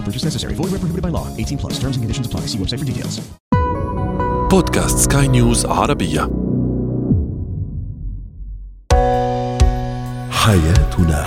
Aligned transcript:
No 0.00 0.02
purchase 0.02 0.24
necessary. 0.24 0.54
Void 0.54 0.70
where 0.72 0.80
prohibited 0.80 1.02
by 1.02 1.08
law. 1.08 1.34
18 1.36 1.56
plus. 1.56 1.78
Terms 1.78 1.96
and 1.96 2.04
conditions 2.04 2.26
apply. 2.26 2.40
See 2.52 2.58
website 2.58 2.80
for 2.80 2.84
details. 2.84 3.20
بودكاست 4.50 4.98
سكاي 4.98 5.28
نيوز 5.28 5.66
عربية 5.66 6.30
حياتنا 10.30 11.26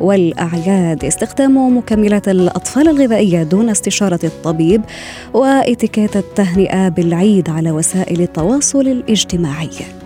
والأعياد. 0.00 1.04
استخدام 1.26 1.76
مكملات 1.76 2.28
الأطفال 2.28 2.88
الغذائية 2.88 3.42
دون 3.42 3.68
استشارة 3.68 4.20
الطبيب 4.24 4.82
وإتيكيت 5.34 6.16
التهنئة 6.16 6.88
بالعيد 6.88 7.50
على 7.50 7.70
وسائل 7.70 8.20
التواصل 8.20 8.88
الاجتماعي. 8.88 10.05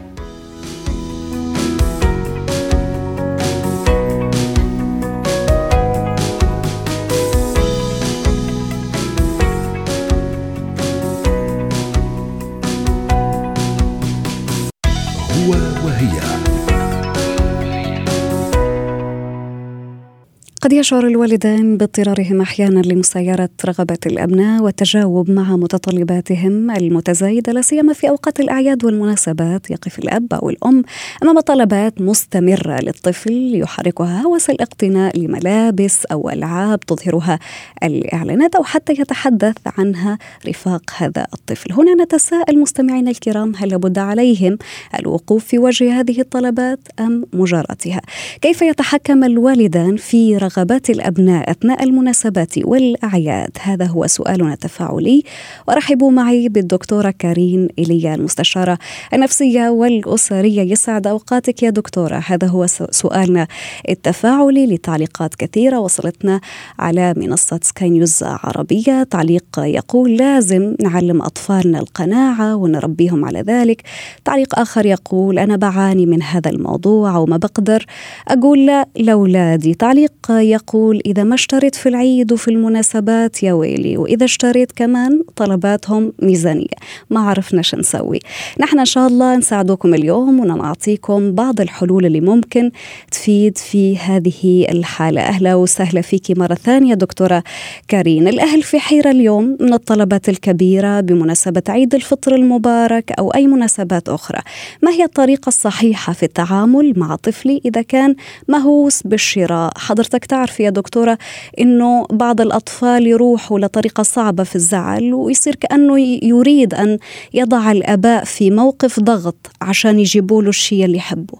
قد 20.60 20.72
يشعر 20.72 21.06
الوالدان 21.06 21.76
باضطرارهم 21.76 22.40
أحيانا 22.40 22.80
لمسايره 22.80 23.48
رغبات 23.64 24.06
الأبناء 24.06 24.62
والتجاوب 24.62 25.30
مع 25.30 25.56
متطلباتهم 25.56 26.70
المتزايدة 26.70 27.52
لا 27.52 27.62
سيما 27.62 27.92
في 27.92 28.08
أوقات 28.08 28.40
الأعياد 28.40 28.84
والمناسبات 28.84 29.70
يقف 29.70 29.98
الأب 29.98 30.34
أو 30.34 30.50
الأم 30.50 30.82
أمام 31.22 31.40
طلبات 31.40 32.00
مستمرة 32.00 32.80
للطفل 32.80 33.52
يحركها 33.54 34.22
هوس 34.22 34.50
الاقتناء 34.50 35.18
لملابس 35.18 36.04
أو 36.04 36.30
ألعاب 36.30 36.80
تظهرها 36.80 37.38
الإعلانات 37.82 38.54
أو 38.54 38.64
حتى 38.64 38.92
يتحدث 38.92 39.56
عنها 39.78 40.18
رفاق 40.48 40.82
هذا 40.96 41.26
الطفل. 41.34 41.72
هنا 41.72 42.04
نتساءل 42.04 42.58
مستمعينا 42.58 43.10
الكرام 43.10 43.52
هل 43.56 43.68
لابد 43.68 43.98
عليهم 43.98 44.58
الوقوف 44.98 45.44
في 45.44 45.58
وجه 45.58 46.00
هذه 46.00 46.20
الطلبات 46.20 46.80
أم 47.00 47.24
مجاراتها؟ 47.32 48.00
كيف 48.40 48.62
يتحكم 48.62 49.24
الوالدان 49.24 49.96
في 49.96 50.36
رغبات 50.58 50.90
الأبناء 50.90 51.50
أثناء 51.50 51.84
المناسبات 51.84 52.58
والأعياد؟ 52.64 53.50
هذا 53.60 53.86
هو 53.86 54.06
سؤالنا 54.06 54.52
التفاعلي. 54.52 55.22
ورحبوا 55.68 56.10
معي 56.10 56.48
بالدكتورة 56.48 57.14
كارين 57.18 57.68
ايليا 57.78 58.14
المستشارة 58.14 58.78
النفسية 59.14 59.68
والأسرية. 59.68 60.62
يسعد 60.62 61.06
أوقاتك 61.06 61.62
يا 61.62 61.70
دكتورة. 61.70 62.22
هذا 62.26 62.46
هو 62.46 62.66
سؤالنا 62.90 63.46
التفاعلي 63.88 64.66
لتعليقات 64.66 65.34
كثيرة 65.34 65.78
وصلتنا 65.78 66.40
على 66.78 67.14
منصة 67.16 67.60
سكاي 67.62 67.90
نيوز 67.90 68.18
عربية. 68.22 69.02
تعليق 69.02 69.44
يقول 69.58 70.16
لازم 70.16 70.74
نعلم 70.82 71.22
أطفالنا 71.22 71.78
القناعة 71.78 72.56
ونربيهم 72.56 73.24
على 73.24 73.40
ذلك. 73.40 73.82
تعليق 74.24 74.58
آخر 74.58 74.86
يقول 74.86 75.38
أنا 75.38 75.56
بعاني 75.56 76.06
من 76.06 76.22
هذا 76.22 76.50
الموضوع 76.50 77.16
وما 77.16 77.36
بقدر 77.36 77.86
أقول 78.28 78.66
لا 78.66 78.86
لأولادي. 78.96 79.74
تعليق 79.74 80.12
يقول 80.42 81.02
إذا 81.06 81.22
ما 81.22 81.34
اشتريت 81.34 81.74
في 81.74 81.88
العيد 81.88 82.32
وفي 82.32 82.48
المناسبات 82.48 83.42
يا 83.42 83.52
ويلي 83.52 83.96
وإذا 83.96 84.24
اشتريت 84.24 84.72
كمان 84.72 85.22
طلباتهم 85.36 86.12
ميزانية 86.22 86.66
ما 87.10 87.20
عرفنا 87.20 87.62
شو 87.62 87.76
نسوي. 87.76 88.18
نحن 88.60 88.78
إن 88.78 88.84
شاء 88.84 89.06
الله 89.06 89.36
نساعدكم 89.36 89.94
اليوم 89.94 90.40
ونعطيكم 90.40 91.32
بعض 91.32 91.60
الحلول 91.60 92.06
اللي 92.06 92.20
ممكن 92.20 92.70
تفيد 93.10 93.58
في 93.58 93.98
هذه 93.98 94.66
الحالة. 94.70 95.20
أهلا 95.20 95.54
وسهلا 95.54 96.00
فيك 96.00 96.38
مرة 96.38 96.54
ثانية 96.54 96.94
دكتورة 96.94 97.42
كارين. 97.88 98.28
الأهل 98.28 98.62
في 98.62 98.78
حيرة 98.78 99.10
اليوم 99.10 99.56
من 99.60 99.72
الطلبات 99.72 100.28
الكبيرة 100.28 101.00
بمناسبة 101.00 101.62
عيد 101.68 101.94
الفطر 101.94 102.34
المبارك 102.34 103.12
أو 103.18 103.30
أي 103.30 103.46
مناسبات 103.46 104.08
أخرى. 104.08 104.40
ما 104.82 104.90
هي 104.90 105.04
الطريقة 105.04 105.48
الصحيحة 105.48 106.12
في 106.12 106.22
التعامل 106.22 106.92
مع 106.96 107.16
طفلي 107.16 107.60
إذا 107.64 107.82
كان 107.82 108.14
مهووس 108.48 109.02
بالشراء؟ 109.02 109.72
حضرتك 109.76 110.24
تعرف 110.30 110.60
يا 110.60 110.70
دكتورة 110.70 111.18
أنه 111.60 112.06
بعض 112.12 112.40
الأطفال 112.40 113.06
يروحوا 113.06 113.58
لطريقة 113.58 114.02
صعبة 114.02 114.44
في 114.44 114.56
الزعل 114.56 115.14
ويصير 115.14 115.54
كأنه 115.54 116.00
يريد 116.22 116.74
أن 116.74 116.98
يضع 117.34 117.72
الآباء 117.72 118.24
في 118.24 118.50
موقف 118.50 119.00
ضغط 119.00 119.50
عشان 119.62 119.98
يجيبوا 119.98 120.42
له 120.42 120.48
الشيء 120.48 120.84
اللي 120.84 120.96
يحبه. 120.96 121.38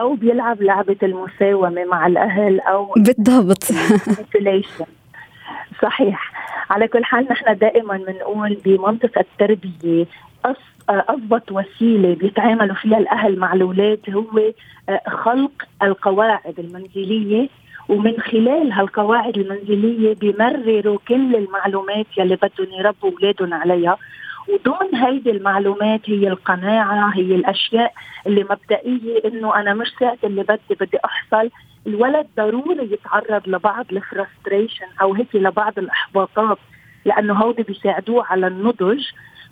أو 0.00 0.14
بيلعب 0.14 0.62
لعبة 0.62 0.96
المساومة 1.02 1.84
مع 1.84 2.06
الأهل 2.06 2.60
أو 2.60 2.92
بالضبط. 2.96 3.64
صحيح. 5.82 6.32
على 6.70 6.88
كل 6.88 7.04
حال 7.04 7.26
نحن 7.30 7.58
دائما 7.58 7.96
بنقول 7.96 8.58
بمنطقه 8.64 9.20
التربية 9.20 10.06
أضبط 10.88 11.52
وسيلة 11.52 12.14
بيتعاملوا 12.14 12.74
فيها 12.74 12.98
الأهل 12.98 13.38
مع 13.38 13.52
الأولاد 13.52 14.00
هو 14.10 14.52
خلق 15.06 15.50
القواعد 15.82 16.58
المنزلية 16.58 17.48
ومن 17.88 18.20
خلال 18.20 18.72
هالقواعد 18.72 19.38
المنزلية 19.38 20.14
بيمرروا 20.14 20.98
كل 21.08 21.36
المعلومات 21.36 22.06
يلي 22.16 22.36
بدهم 22.36 22.72
يربوا 22.78 23.10
أولادهم 23.10 23.54
عليها. 23.54 23.96
وضمن 24.48 24.94
هيدي 24.94 25.30
المعلومات 25.30 26.00
هي 26.10 26.28
القناعة 26.28 27.08
هي 27.14 27.34
الأشياء 27.34 27.92
اللي 28.26 28.44
مبدئية 28.50 29.24
إنه 29.24 29.56
أنا 29.60 29.74
مش 29.74 29.88
ساعة 30.00 30.18
اللي 30.24 30.42
بدي 30.42 30.74
بدي 30.80 30.98
أحصل. 31.04 31.50
الولد 31.86 32.26
ضروري 32.36 32.92
يتعرض 32.92 33.48
لبعض 33.48 33.86
الفرستريشن 33.92 34.86
أو 35.02 35.14
هيك 35.14 35.34
لبعض 35.34 35.78
الإحباطات 35.78 36.58
لأنه 37.04 37.34
هودي 37.34 37.62
بيساعدوه 37.62 38.26
على 38.26 38.46
النضج. 38.46 39.04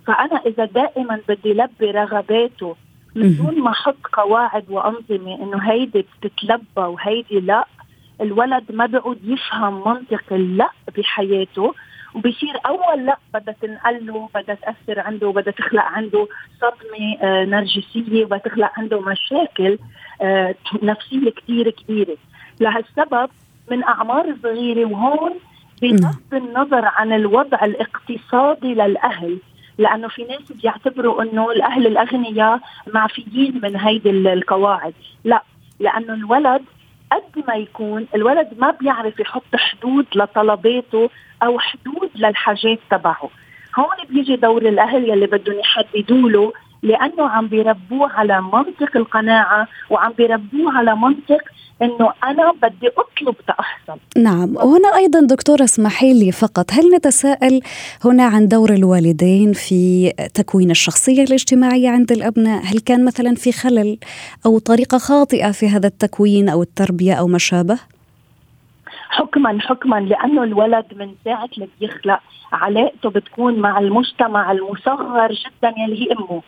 فأنا 0.07 0.41
إذا 0.47 0.65
دائما 0.65 1.21
بدي 1.29 1.53
لبي 1.53 1.91
رغباته 1.91 2.77
من 3.15 3.37
دون 3.37 3.61
ما 3.61 3.71
أحط 3.71 3.97
قواعد 4.13 4.65
وأنظمة 4.71 5.43
إنه 5.43 5.59
هيدي 5.59 6.07
بتتلبى 6.23 6.65
وهيدي 6.77 7.41
لا 7.41 7.67
الولد 8.21 8.65
ما 8.73 8.87
بيعود 8.87 9.19
يفهم 9.25 9.89
منطق 9.89 10.33
اللأ 10.33 10.71
بحياته 10.97 11.75
وبصير 12.15 12.55
أول 12.67 13.07
لأ 13.07 13.19
بدها 13.35 13.55
تنقل 13.63 14.07
له 14.07 14.29
بدها 14.35 14.55
تأثر 14.55 15.01
عنده 15.01 15.31
بدها 15.31 15.53
تخلق 15.53 15.83
عنده 15.83 16.29
صدمة 16.61 17.19
آه 17.23 17.45
نرجسية 17.45 18.25
وبدها 18.25 18.39
تخلق 18.39 18.71
عنده 18.77 19.01
مشاكل 19.01 19.79
آه 20.23 20.55
نفسية 20.83 21.31
كثير 21.31 21.71
كبيرة. 21.71 22.17
لهالسبب 22.61 23.31
من 23.71 23.85
أعمار 23.85 24.37
صغيرة 24.43 24.85
وهون 24.85 25.33
بغض 25.83 26.35
النظر 26.35 26.85
عن 26.85 27.13
الوضع 27.13 27.65
الاقتصادي 27.65 28.75
للأهل 28.75 29.39
لأنه 29.79 30.09
في 30.09 30.25
ناس 30.25 30.53
بيعتبروا 30.53 31.23
إنه 31.23 31.51
الأهل 31.51 31.87
الأغنياء 31.87 32.61
معفيين 32.95 33.61
من 33.63 33.77
هيدي 33.77 34.11
القواعد. 34.11 34.95
لأ 35.25 35.43
لأنه 35.81 36.15
الولد 36.15 36.63
قد 37.15 37.45
ما 37.49 37.55
يكون 37.55 38.07
الولد 38.15 38.49
ما 38.59 38.71
بيعرف 38.71 39.21
يحط 39.21 39.57
حدود 39.57 40.07
لطلباته 40.15 41.11
أو 41.43 41.59
حدود 41.59 42.11
للحاجات 42.15 42.79
تبعه. 42.91 43.31
هون 43.79 43.97
بيجي 44.09 44.37
دور 44.37 44.63
الأهل 44.63 45.11
يلي 45.11 45.27
بدهم 45.27 45.59
يحددوا 45.59 46.31
له 46.31 46.53
لأنه 46.85 47.29
عم 47.29 47.47
بيربوه 47.49 48.13
على 48.13 48.43
منطق 48.43 48.97
القناعة 48.97 49.69
وعم 49.91 50.13
بيربوه 50.13 50.79
على 50.79 50.97
منطق 50.97 51.43
إنه 51.83 52.13
أنا 52.25 52.53
بدي 52.63 52.89
أطلب 52.89 53.35
تأحصل. 53.47 53.99
نعم 54.17 54.57
وهنا 54.57 54.97
أيضا 54.97 55.21
دكتوره 55.21 55.65
اسمحي 55.65 56.13
لي 56.13 56.33
فقط 56.33 56.73
هل 56.73 56.95
نتساءل 56.97 57.61
هنا 58.05 58.25
عن 58.25 58.49
دور 58.49 58.71
الوالدين 58.71 59.53
في 59.53 60.11
تكوين 60.35 60.71
الشخصية 60.71 61.25
الاجتماعية 61.25 61.91
عند 61.91 62.13
الأبناء؟ 62.13 62.63
هل 62.65 62.79
كان 62.79 63.05
مثلا 63.05 63.35
في 63.35 63.53
خلل 63.53 63.99
أو 64.47 64.59
طريقة 64.59 64.99
خاطئة 64.99 65.51
في 65.51 65.69
هذا 65.69 65.87
التكوين 65.87 66.49
أو 66.49 66.63
التربية 66.63 67.15
أو 67.15 67.27
ما 67.27 67.39
شابه؟ 67.39 67.79
حكما 69.09 69.59
حكما 69.61 70.01
لأنه 70.01 70.43
الولد 70.43 70.85
من 70.97 71.15
ساعة 71.25 71.49
اللي 71.55 71.69
بيخلق 71.81 72.21
علاقته 72.53 73.11
بتكون 73.11 73.59
مع 73.59 73.79
المجتمع 73.79 74.53
المصغر 74.53 75.33
جدا 75.33 75.75
يلي 75.79 76.03
هي 76.03 76.13
أمه. 76.13 76.43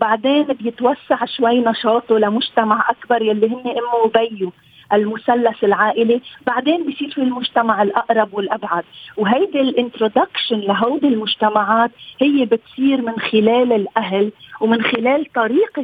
بعدين 0.00 0.44
بيتوسع 0.44 1.24
شوي 1.24 1.60
نشاطه 1.60 2.18
لمجتمع 2.18 2.90
أكبر 2.90 3.22
يلي 3.22 3.46
هن 3.46 3.66
أمه 3.66 3.94
وبيه 4.04 4.50
المثلث 4.92 5.64
العائلي. 5.64 6.20
بعدين 6.46 6.90
بصير 6.90 7.10
في 7.10 7.18
المجتمع 7.18 7.82
الأقرب 7.82 8.34
والأبعد. 8.34 8.84
وهيدي 9.16 9.60
الإنترودكشن 9.60 10.60
لهودي 10.60 11.08
المجتمعات 11.08 11.90
هي 12.20 12.44
بتصير 12.44 13.02
من 13.02 13.18
خلال 13.18 13.72
الأهل 13.72 14.32
ومن 14.60 14.82
خلال 14.82 15.32
طريقة 15.34 15.82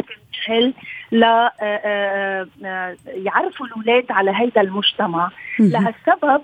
الأهل 0.48 0.72
ل 1.12 1.24
آه، 1.24 1.52
آه، 1.62 2.46
آه، 2.64 2.96
يعرفوا 3.06 3.66
الأولاد 3.66 4.06
على 4.10 4.30
هيدا 4.34 4.60
المجتمع. 4.60 5.30
لهالسبب 5.60 6.42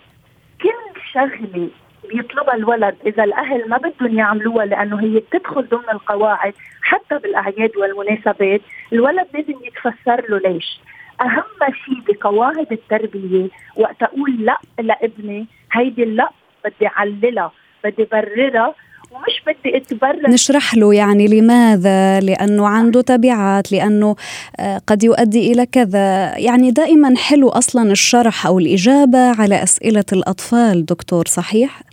كل 0.63 1.01
شغلة 1.13 1.69
بيطلبها 2.09 2.55
الولد 2.55 2.97
إذا 3.07 3.25
الأهل 3.25 3.69
ما 3.69 3.77
بدهم 3.77 4.19
يعملوها 4.19 4.67
لأنه 4.67 5.01
هي 5.01 5.21
بتدخل 5.21 5.69
ضمن 5.69 5.91
القواعد 5.93 6.55
حتى 6.91 7.19
بالأعياد 7.23 7.71
والمناسبات 7.77 8.61
الولد 8.93 9.27
لازم 9.35 9.59
يتفسر 9.65 10.25
له 10.31 10.39
ليش. 10.39 10.81
أهم 11.21 11.73
شيء 11.85 12.01
بقواعد 12.15 12.73
التربية 12.73 13.49
وقت 13.77 14.03
أقول 14.03 14.37
لا 14.45 14.59
لابني 14.79 15.47
هيدي 15.73 16.05
لا 16.05 16.31
بدي 16.65 16.87
اعللها 16.87 17.53
بدي 17.85 18.09
بررها 18.13 18.75
ومش 19.11 19.43
بدي 19.47 19.77
أتبرر. 19.77 20.31
نشرح 20.31 20.75
له 20.75 20.95
يعني 20.95 21.27
لماذا؟ 21.27 22.21
لأنه 22.21 22.69
عنده 22.69 23.01
تبعات 23.01 23.73
لأنه 23.73 24.17
آه، 24.61 24.81
قد 24.87 25.03
يؤدي 25.03 25.53
إلى 25.53 25.67
كذا. 25.67 26.39
يعني 26.39 26.71
دائما 26.71 27.17
حلو 27.17 27.49
أصلا 27.49 27.93
الشرح 27.93 28.47
أو 28.47 28.59
الإجابة 28.59 29.41
على 29.41 29.63
أسئلة 29.63 30.05
الأطفال 30.13 30.87
دكتور 30.87 31.25
صحيح؟ 31.27 31.88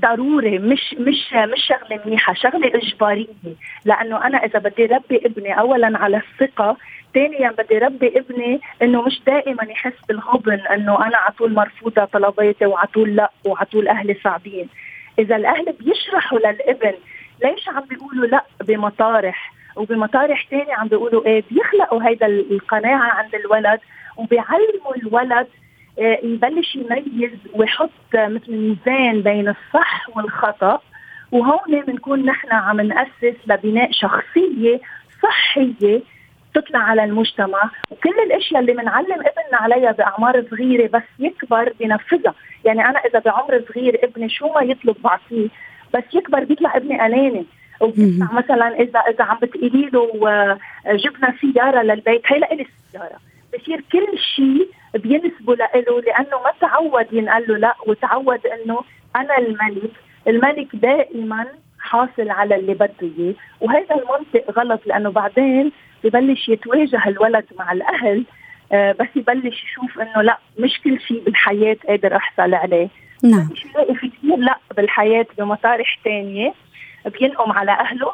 ضروري 0.00 0.58
مش 0.58 0.94
مش 0.98 1.32
مش 1.32 1.66
شغلة 1.68 2.00
منيحة 2.06 2.34
شغلة 2.34 2.66
إجبارية. 2.74 3.26
لأنه 3.84 4.26
أنا 4.26 4.38
إذا 4.38 4.58
بدي 4.58 4.86
ربي 4.86 5.16
ابني 5.26 5.58
اولا 5.60 5.98
على 5.98 6.16
الثقة 6.16 6.76
ثانيا 7.14 7.50
بدي 7.58 7.78
ربي 7.78 8.18
ابني 8.18 8.60
إنه 8.82 9.02
مش 9.02 9.20
دائما 9.26 9.64
يحس 9.64 9.92
بالغبن 10.08 10.60
إنه 10.60 11.06
أنا 11.06 11.16
على 11.16 11.34
طول 11.38 11.52
مرفوضة 11.54 12.04
طلباتي 12.04 12.66
وعلى 12.66 12.88
طول 12.94 13.16
لأ 13.16 13.30
وعلى 13.46 13.66
طول 13.66 13.88
أهلي 13.88 14.16
صعبين. 14.24 14.68
إذا 15.18 15.36
الأهل 15.36 15.72
بيشرحوا 15.80 16.38
للابن 16.38 16.92
ليش 17.44 17.68
عم 17.68 17.80
بيقولوا 17.90 18.26
لأ 18.26 18.44
بمطارح؟ 18.64 19.52
وبمطارح 19.76 20.46
ثانية 20.50 20.74
عم 20.74 20.88
بيقولوا 20.88 21.26
إيه؟ 21.26 21.42
بيخلقوا 21.50 22.02
هيدا 22.08 22.26
القناعة 22.26 23.10
عند 23.10 23.34
الولد 23.34 23.80
وبيعلموا 24.16 24.96
الولد 24.96 25.46
يبلش 25.98 26.76
يميز 26.76 27.30
ويحط 27.54 27.90
مثل 28.14 28.52
ميزان 28.52 29.20
بين 29.20 29.48
الصح 29.48 30.16
والخطأ. 30.16 30.80
وهون 31.32 31.80
بنكون 31.86 32.24
نحن 32.24 32.52
عم 32.52 32.80
نأسس 32.80 33.36
لبناء 33.46 33.92
شخصية 33.92 34.80
صحية 35.22 36.02
تطلع 36.54 36.78
على 36.78 37.04
المجتمع. 37.04 37.70
وكل 37.90 38.14
الأشياء 38.26 38.60
اللي 38.60 38.72
بنعلم 38.72 39.12
ابننا 39.12 39.58
عليها 39.60 39.92
بأعمار 39.92 40.44
صغيرة 40.50 40.86
بس 40.88 41.02
يكبر 41.18 41.72
بنفذها 41.80 42.34
يعني 42.64 42.84
أنا 42.84 42.98
إذا 42.98 43.18
بعمر 43.18 43.64
صغير 43.68 43.98
ابني 44.02 44.28
شو 44.28 44.52
ما 44.52 44.62
يطلب 44.62 44.96
بعطيه 45.04 45.48
بس 45.94 46.04
يكبر 46.14 46.44
بيطلع 46.44 46.76
ابني 46.76 47.06
اناني 47.06 47.46
وبيطلع 47.80 48.32
مثلا 48.32 48.80
اذا 48.80 49.00
إذا 49.00 49.24
عم 49.24 49.38
بتقولي 49.42 49.90
له 49.92 50.28
آه، 50.28 50.58
جبنا 50.86 51.34
سيارة 51.40 51.82
للبيت 51.82 52.22
هي 52.26 52.38
لإلي 52.38 52.66
السياره 52.86 53.16
بصير 53.54 53.84
كل 53.92 54.18
شيء 54.36 54.68
بينسبوا 54.94 55.54
له 55.54 56.00
لأنه 56.06 56.36
ما 56.44 56.52
تعود 56.60 57.06
ينقال 57.12 57.44
له 57.48 57.56
لا 57.56 57.74
وتعود 57.86 58.46
إنه 58.46 58.80
أنا 59.16 59.38
الملك 59.38 59.90
الملك 60.28 60.76
دائما 60.76 61.46
حاصل 61.80 62.30
على 62.30 62.56
اللي 62.56 62.74
بده 62.74 62.92
إياه. 63.02 63.34
وهذا 63.60 63.94
المنطق 63.94 64.58
غلط 64.58 64.80
لأنه 64.86 65.10
بعدين 65.10 65.72
ببلش 66.04 66.48
يتواجه 66.48 67.08
الولد 67.08 67.44
مع 67.58 67.72
الأهل 67.72 68.24
آه 68.72 68.92
بس 68.92 69.06
يبلش 69.16 69.64
يشوف 69.64 70.00
إنه 70.00 70.22
لا 70.22 70.38
مش 70.58 70.80
كل 70.84 71.00
شيء 71.00 71.24
بالحياة 71.24 71.76
قادر 71.88 72.16
أحصل 72.16 72.54
عليه. 72.54 72.88
نعم. 73.24 73.48
في 73.94 74.08
كثير 74.08 74.36
لا 74.36 74.58
بالحياة 74.76 75.26
بمطارح 75.38 75.98
ثانية 76.04 76.54
بينقم 77.20 77.52
على 77.52 77.72
أهله 77.72 78.12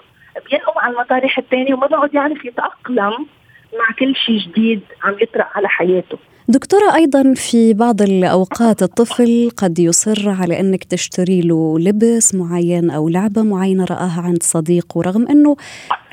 بينقم 0.50 0.78
على 0.78 0.92
المطارح 0.92 1.38
الثانية 1.38 1.74
وما 1.74 1.86
بقعد 1.86 2.14
يعرف 2.14 2.44
يتأقلم. 2.44 3.26
مع 3.72 3.94
كل 3.98 4.14
شيء 4.16 4.38
جديد 4.38 4.80
عم 5.02 5.14
يطرق 5.22 5.46
على 5.54 5.68
حياته 5.68 6.18
دكتورة 6.48 6.94
أيضا 6.94 7.34
في 7.34 7.74
بعض 7.74 8.02
الأوقات 8.02 8.82
الطفل 8.82 9.50
قد 9.56 9.78
يصر 9.78 10.28
على 10.28 10.60
أنك 10.60 10.84
تشتري 10.84 11.40
له 11.40 11.78
لبس 11.78 12.34
معين 12.34 12.90
أو 12.90 13.08
لعبة 13.08 13.42
معينة 13.42 13.84
رآها 13.84 14.20
عند 14.20 14.42
صديق 14.42 14.96
ورغم 14.96 15.28
أنه 15.28 15.56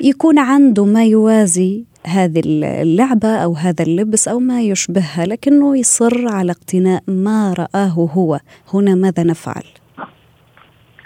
يكون 0.00 0.38
عنده 0.38 0.84
ما 0.84 1.04
يوازي 1.04 1.84
هذه 2.06 2.42
اللعبة 2.44 3.28
أو 3.28 3.52
هذا 3.52 3.84
اللبس 3.84 4.28
أو 4.28 4.38
ما 4.38 4.62
يشبهها 4.62 5.26
لكنه 5.26 5.78
يصر 5.78 6.28
على 6.28 6.52
اقتناء 6.52 7.02
ما 7.08 7.52
رآه 7.52 8.08
هو 8.14 8.40
هنا 8.74 8.94
ماذا 8.94 9.22
نفعل؟ 9.22 9.64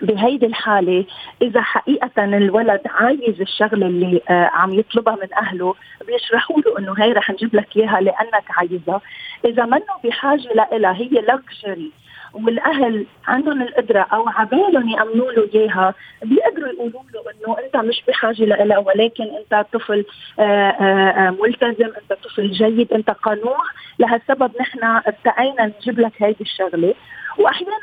بهيدي 0.03 0.47
الحالة 0.47 1.05
إذا 1.43 1.61
حقيقة 1.61 2.25
الولد 2.25 2.81
عايز 2.87 3.41
الشغلة 3.41 3.87
اللي 3.87 4.21
آه 4.29 4.51
عم 4.53 4.75
يطلبها 4.75 5.15
من 5.23 5.35
أهله 5.35 5.75
بيشرحوا 6.07 6.61
له 6.61 6.79
إنه 6.79 6.95
هي 6.99 7.13
رح 7.13 7.31
نجيب 7.31 7.57
لك 7.57 7.77
إياها 7.77 8.01
لأنك 8.01 8.45
عايزها. 8.51 9.01
إذا 9.45 9.65
منه 9.65 9.95
بحاجة 10.05 10.53
لها 10.73 10.93
هي 10.93 11.09
لكجري 11.09 11.93
والأهل 12.35 13.07
عندهم 13.27 13.63
القدرة 13.63 14.01
أو 14.13 14.29
عبالهم 14.29 14.89
يأمنوا 14.89 15.33
له 15.33 15.49
إياها 15.55 15.95
بيقدروا 16.23 16.69
يقولوا 16.69 17.03
له 17.15 17.23
إنه 17.31 17.57
أنت 17.65 17.77
مش 17.77 18.03
بحاجة 18.09 18.45
لها 18.45 18.79
ولكن 18.79 19.25
أنت 19.25 19.67
طفل 19.73 20.05
آه، 20.39 20.43
آه، 20.43 21.31
ملتزم 21.31 21.87
أنت 22.03 22.13
طفل 22.25 22.51
جيد 22.51 22.93
أنت 22.93 23.11
قنوع. 23.11 23.63
لهالسبب 23.99 24.51
نحن 24.61 24.79
ابتعينا 24.85 25.67
نجيب 25.81 26.01
لك 26.01 26.13
هيدي 26.23 26.41
الشغلة. 26.45 26.95
وأحيانا 27.39 27.77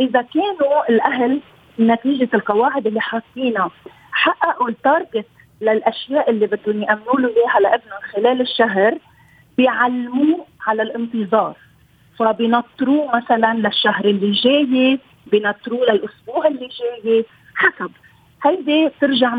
إذا 0.00 0.22
كانوا 0.22 0.88
الأهل 0.88 1.40
نتيجة 1.80 2.28
القواعد 2.34 2.86
اللي 2.86 3.00
حاطينها 3.00 3.70
حققوا 4.12 4.68
التارجت 4.68 5.26
للأشياء 5.60 6.30
اللي 6.30 6.46
بدهم 6.46 6.82
يأمنوا 6.82 7.20
له 7.20 7.28
إياها 7.28 7.60
لابنهم 7.60 8.00
خلال 8.12 8.40
الشهر 8.40 8.98
بيعلموه 9.56 10.46
على 10.66 10.82
الانتظار. 10.82 11.56
فبنطروه 12.18 13.16
مثلا 13.16 13.54
للشهر 13.54 14.04
اللي 14.04 14.32
جاي 14.32 14.98
بنطروه 15.26 15.80
للأسبوع 15.80 16.46
اللي 16.46 16.68
جاي 17.04 17.24
حسب. 17.54 17.90
هيدي 18.44 18.90
ترجع 19.00 19.36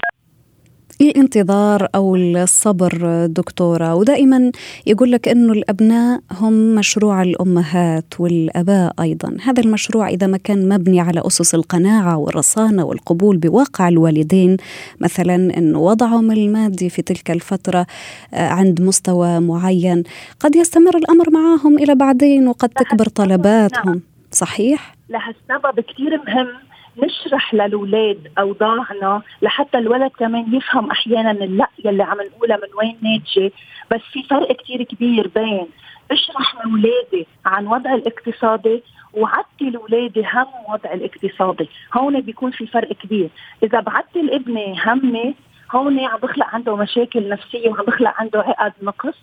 الانتظار 1.02 1.88
أو 1.96 2.16
الصبر 2.16 3.26
دكتورة؟ 3.26 3.96
ودائما 3.96 4.52
يقول 4.86 5.12
لك 5.12 5.28
إنه 5.28 5.54
الأبناء 5.54 6.20
هم 6.32 6.76
مشروع 6.76 7.22
الأمهات 7.22 8.14
والأباء 8.20 8.94
أيضا. 9.00 9.38
هذا 9.44 9.64
المشروع 9.64 10.10
إذا 10.10 10.28
ما 10.28 10.38
كان 10.38 10.70
مبني 10.70 11.02
على 11.02 11.22
أسس 11.28 11.56
القناعة 11.56 12.18
والرصانة 12.18 12.86
والقبول 12.86 13.38
بواقع 13.38 13.88
الوالدين 13.88 14.58
مثلا 15.00 15.36
انه 15.36 15.80
وضعهم 15.80 16.32
المادي 16.32 16.90
في 16.90 17.02
تلك 17.02 17.32
الفترة 17.32 17.86
آه، 18.34 18.50
عند 18.50 18.82
مستوى 18.82 19.40
معين 19.40 20.04
قد 20.40 20.56
يستمر 20.56 20.98
الأمر 20.98 21.30
معهم 21.30 21.78
إلى 21.78 21.96
بعدين 21.96 22.48
وقد 22.48 22.70
تكبر 22.70 23.06
طلباتهم. 23.06 24.02
صحيح؟ 24.32 24.96
لهالسبب 25.10 25.80
كثير 25.80 26.22
مهم 26.28 26.67
نشرح 26.98 27.54
للأولاد 27.54 28.32
أوضاعنا 28.40 29.22
لحتى 29.42 29.78
الولد 29.78 30.12
كمان 30.20 30.56
يفهم 30.56 30.92
أحيانا 30.92 31.32
اللا 31.32 31.68
يلي 31.86 32.04
عم 32.04 32.18
نقولها 32.22 32.58
من 32.58 32.68
وين 32.78 32.98
ناتجة. 33.02 33.52
بس 33.92 34.02
في 34.12 34.24
فرق 34.24 34.52
كتير 34.52 34.84
كبير 34.84 35.28
بين 35.36 35.68
اشرح 36.12 36.56
لأولادي 36.56 37.28
عن 37.46 37.68
وضع 37.68 37.94
الاقتصادي 37.94 38.84
وعدتي 39.14 39.70
لأولادي 39.70 40.22
هم 40.34 40.74
وضع 40.74 40.94
الاقتصادي. 40.94 41.70
هون 41.98 42.22
بيكون 42.22 42.52
في 42.52 42.68
فرق 42.68 42.94
كبير. 42.94 43.30
إذا 43.64 43.80
بعدتي 43.80 44.22
لابني 44.22 44.76
همي 44.86 45.36
هون 45.72 46.00
عم 46.00 46.18
بخلق 46.18 46.46
عنده 46.46 46.76
مشاكل 46.76 47.30
نفسية 47.30 47.70
وعم 47.70 47.86
بخلق 47.86 48.14
عنده 48.18 48.40
عقد 48.40 48.74
نقص. 48.82 49.16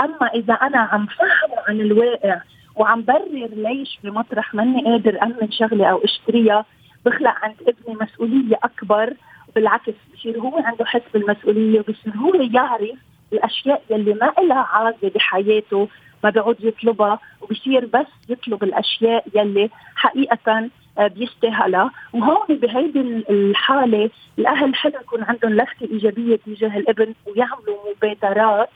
أما 0.00 0.26
إذا 0.34 0.54
أنا 0.54 0.78
عم 0.78 1.06
فهمه 1.06 1.62
عن 1.68 1.80
الواقع 1.80 2.40
وعم 2.76 3.04
برر 3.04 3.48
ليش 3.56 3.98
بمطرح 4.04 4.54
ماني 4.54 4.84
قادر 4.84 5.22
أمن 5.22 5.50
شغله 5.50 5.86
أو 5.86 6.04
أشتريها 6.04 6.64
بخلق 7.06 7.34
عند 7.42 7.54
ابني 7.60 7.96
مسؤولية 8.00 8.56
أكبر 8.64 9.14
بالعكس 9.54 9.92
بصير 10.14 10.38
هو 10.40 10.58
عنده 10.58 10.84
حس 10.84 11.02
بالمسؤولية 11.14 11.80
وبصير 11.80 12.16
هو 12.16 12.34
يعرف 12.34 12.98
الأشياء 13.32 13.82
يلي 13.90 14.14
ما 14.14 14.32
لها 14.38 14.66
عازه 14.72 15.10
بحياته 15.14 15.88
ما 16.26 16.30
بيعود 16.30 16.56
يطلبها 16.60 17.18
وبصير 17.40 17.86
بس 17.86 18.06
يطلب 18.28 18.64
الأشياء 18.64 19.24
يلي 19.34 19.70
حقيقة 19.94 20.70
آه، 20.98 21.06
بيستاهلها. 21.06 21.90
وهون 22.12 22.56
بهيدي 22.62 23.00
الحالة 23.30 24.10
الأهل 24.38 24.74
حلو 24.74 24.92
يكون 25.00 25.22
عندهم 25.22 25.52
لفتة 25.52 25.92
إيجابية 25.92 26.36
تجاه 26.46 26.76
الابن 26.78 27.14
ويعملوا 27.26 27.76
مبادرات 27.96 28.68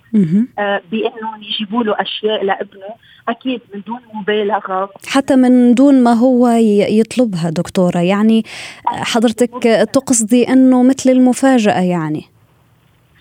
آه، 0.59 0.81
بإنهم 0.91 1.43
يجيبوا 1.43 1.83
له 1.85 1.95
أشياء 2.01 2.45
لابنه. 2.45 2.91
أكيد 3.29 3.61
من 3.75 3.83
دون 3.87 4.01
مبالغة. 4.15 4.91
حتى 5.07 5.37
من 5.37 5.75
دون 5.75 6.03
ما 6.03 6.13
هو 6.13 6.49
يطلبها 6.89 7.51
دكتورة. 7.51 7.99
يعني 7.99 8.45
حضرتك 8.87 9.63
تقصدي 9.93 10.49
إنه 10.49 10.83
مثل 10.83 11.11
المفاجأة 11.11 11.81
يعني؟ 11.81 12.40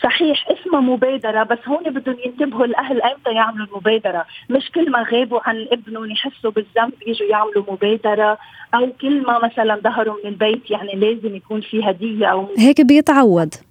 صحيح 0.04 0.48
اسمها 0.52 0.82
مبادرة 0.82 1.44
بس 1.44 1.58
هون 1.68 1.84
بدهم 1.84 2.16
ينتبهوا 2.26 2.66
الأهل 2.66 3.02
أمتى 3.02 3.32
يعملوا 3.32 3.66
المبادرة. 3.66 4.26
مش 4.50 4.72
كل 4.72 4.92
ما 4.92 5.06
غابوا 5.12 5.40
عن 5.44 5.68
ابنهم 5.72 6.12
يحسوا 6.12 6.52
بالذنب 6.52 6.94
يجوا 7.08 7.28
يعملوا 7.28 7.64
مبادرة 7.72 8.38
أو 8.74 8.90
كل 9.02 9.22
ما 9.22 9.40
مثلا 9.46 9.76
ظهروا 9.76 10.16
من 10.24 10.30
البيت 10.30 10.72
يعني 10.72 10.92
لازم 10.96 11.36
يكون 11.36 11.62
في 11.62 11.90
هدية 11.90 12.26
أو 12.26 12.48
هيك 12.58 12.82
بيتعود. 12.82 13.69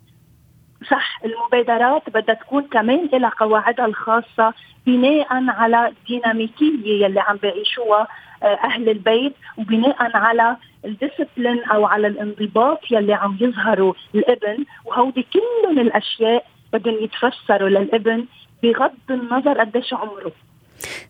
صح 0.91 1.21
المبادرات 1.25 2.11
بدها 2.11 2.35
تكون 2.35 2.63
كمان 2.63 3.09
لها 3.13 3.33
قواعدها 3.39 3.87
الخاصة 3.87 4.55
بناء 4.87 5.27
على 5.31 5.89
الديناميكية 5.89 7.05
يلي 7.05 7.21
عم 7.21 7.37
بيعيشوها 7.37 8.09
آه، 8.43 8.59
أهل 8.65 8.89
البيت 8.89 9.33
وبناء 9.59 10.17
على 10.17 10.57
الديسبلين 10.85 11.65
أو 11.65 11.87
على 11.87 12.07
الانضباط 12.07 12.81
يلي 12.91 13.15
عم 13.15 13.37
يظهروا 13.41 13.95
الابن. 14.15 14.65
وهودي 14.85 15.27
كلهم 15.33 15.79
الأشياء 15.79 16.45
بدهم 16.73 16.95
يتفسروا 16.95 17.69
للابن 17.69 18.25
بغض 18.63 18.91
النظر 19.11 19.61
قديش 19.61 19.95
عمره. 19.95 20.33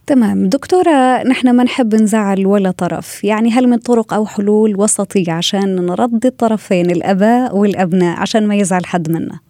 تمام. 0.07 0.49
دكتورة 0.49 1.23
نحن 1.23 1.57
ما 1.57 1.65
نحب 1.65 1.95
نزعل 1.95 2.47
ولا 2.47 2.71
طرف. 2.71 3.25
يعني 3.25 3.51
هل 3.51 3.69
من 3.69 3.79
طرق 3.79 4.15
أو 4.15 4.27
حلول 4.27 4.77
وسطية 4.77 5.33
عشان 5.33 5.87
نرضي 5.87 6.29
الطرفين 6.29 6.91
الأباء 6.91 7.57
والأبناء 7.57 8.21
عشان 8.21 8.49
ما 8.49 8.55
يزعل 8.55 8.87
حد 8.87 9.11
منا؟ 9.11 9.48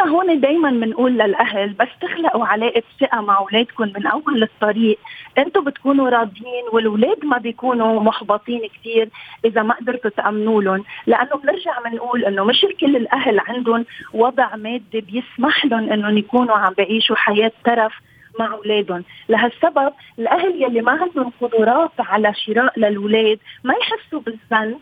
نحن 0.00 0.08
هون 0.08 0.40
دائما 0.40 0.70
بنقول 0.70 1.12
للأهل 1.12 1.72
بس 1.72 1.88
تخلقوا 2.00 2.46
علاقة 2.46 2.82
ثقة 3.00 3.20
مع 3.20 3.38
أولادكم 3.38 3.84
من 3.96 4.06
أول 4.06 4.42
الطريق. 4.42 4.98
أنتم 5.38 5.64
بتكونوا 5.64 6.08
راضيين 6.08 6.64
والأولاد 6.72 7.24
ما 7.24 7.38
بيكونوا 7.38 8.00
محبطين 8.00 8.60
كثير 8.74 9.08
إذا 9.44 9.62
ما 9.62 9.74
قدرتوا 9.74 10.10
تأمنوا 10.10 10.62
لهم. 10.62 10.84
لأنه 11.06 11.36
بنرجع 11.36 11.78
بنقول 11.84 12.24
إنه 12.24 12.44
مش 12.44 12.66
كل 12.80 12.96
الأهل 12.96 13.40
عندهم 13.40 13.84
وضع 14.14 14.56
مادي 14.56 15.00
بيسمح 15.00 15.64
لهم 15.64 15.92
إنهم 15.92 16.18
يكونوا 16.18 16.56
عم 16.56 16.72
بيعيشوا 16.72 17.16
حياة 17.16 17.52
ترف 17.64 17.92
مع 18.38 18.52
أولادهم. 18.52 19.04
لهالسبب 19.28 19.92
الأهل 20.18 20.62
يلي 20.62 20.80
ما 20.80 20.92
عندهم 20.92 21.32
قدرات 21.40 21.92
على 21.98 22.34
شراء 22.34 22.78
للأولاد 22.78 23.38
ما 23.64 23.74
يحسوا 23.74 24.20
بالذنب 24.20 24.78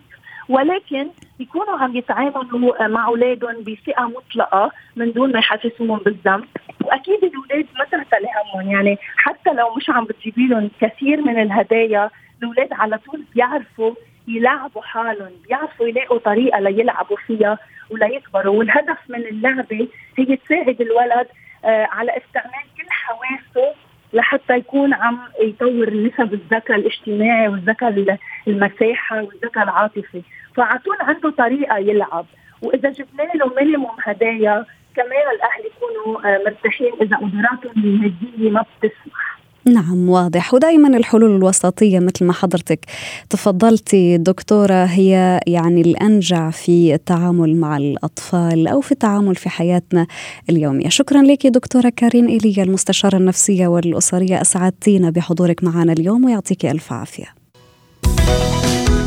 ولكن 0.49 1.07
يكونوا 1.39 1.77
عم 1.77 1.95
يتعاملوا 1.95 2.87
مع 2.87 3.07
أولادهم 3.07 3.63
بثقه 3.63 4.07
مطلقة 4.07 4.71
من 4.95 5.11
دون 5.11 5.31
ما 5.31 5.39
يحسسوهم 5.39 5.97
بالذنب. 5.99 6.45
وأكيد 6.83 7.23
الأولاد 7.23 7.65
ما 7.79 7.85
تعتلي 7.85 8.27
همهم 8.35 8.71
يعني 8.71 8.97
حتى 9.17 9.53
لو 9.53 9.75
مش 9.75 9.89
عم 9.89 10.05
بتجيبي 10.05 10.47
لهم 10.47 10.71
كثير 10.81 11.21
من 11.21 11.41
الهدايا 11.41 12.09
الأولاد 12.41 12.73
على 12.73 12.97
طول 12.97 13.23
بيعرفوا 13.35 13.93
يلعبوا 14.27 14.81
حالهم 14.81 15.31
بيعرفوا 15.47 15.87
يلاقوا 15.87 16.17
طريقة 16.19 16.59
ليلعبوا 16.59 17.17
فيها 17.27 17.57
وليكبروا 17.89 18.59
والهدف 18.59 18.97
من 19.09 19.19
اللعبة 19.19 19.87
هي 20.17 20.35
تساعد 20.35 20.81
الولد 20.81 21.27
آه 21.65 21.87
على 21.91 22.11
استعمال 22.17 22.65
كل 22.77 22.89
حواسه 22.89 23.75
لحتى 24.15 24.57
يكون 24.57 24.93
عم 24.93 25.19
يطور 25.41 25.93
نسب 25.93 26.33
الذكاء 26.33 26.77
الاجتماعي 26.77 27.47
والذكاء 27.47 28.17
المساحة 28.47 29.23
والذكاء 29.23 29.63
العاطفي. 29.63 30.21
فعطون 30.55 30.95
عنده 31.01 31.29
طريقة 31.29 31.77
يلعب. 31.77 32.25
وإذا 32.61 32.89
جبنا 32.89 33.23
له 33.35 33.53
مينيموم 33.55 33.95
هدايا 34.03 34.65
كمان 34.95 35.25
الأهل 35.35 35.63
يكونوا 35.65 36.35
آه، 36.35 36.41
مرتاحين. 36.45 36.93
إذا 37.01 37.17
قدراتهم 37.17 37.83
الماديه 37.83 38.49
ما 38.49 38.65
بتسمح. 38.81 39.39
نعم 39.67 40.09
واضح. 40.09 40.53
ودائما 40.53 40.97
الحلول 40.97 41.35
الوسطية 41.35 41.99
مثل 41.99 42.25
ما 42.25 42.33
حضرتك 42.33 42.85
تفضلتي 43.29 44.17
دكتورة 44.17 44.85
هي 44.85 45.39
يعني 45.47 45.81
الأنجع 45.81 46.49
في 46.49 46.93
التعامل 46.93 47.55
مع 47.55 47.77
الأطفال 47.77 48.67
أو 48.67 48.81
في 48.81 48.91
التعامل 48.91 49.35
في 49.35 49.49
حياتنا 49.49 50.07
اليومية. 50.49 50.89
شكرا 50.89 51.21
لك 51.21 51.47
دكتورة 51.47 51.89
كارين 51.89 52.25
إيليا 52.25 52.63
المستشارة 52.63 53.17
النفسية 53.17 53.67
والأسرية 53.67 54.41
أسعدتينا 54.41 55.09
بحضورك 55.09 55.63
معنا 55.63 55.93
اليوم 55.93 56.25
ويعطيك 56.25 56.65
ألف 56.65 56.93
عافية. 56.93 57.27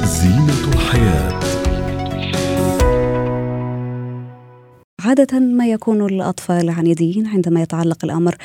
زينة 0.05 0.75
الحياة. 0.75 1.38
عادة 5.05 5.39
ما 5.39 5.67
يكون 5.67 6.07
الأطفال 6.07 6.71
عنيدين 6.71 7.27
عندما 7.27 7.63
يتعلق 7.63 8.05
الأمر 8.05 8.37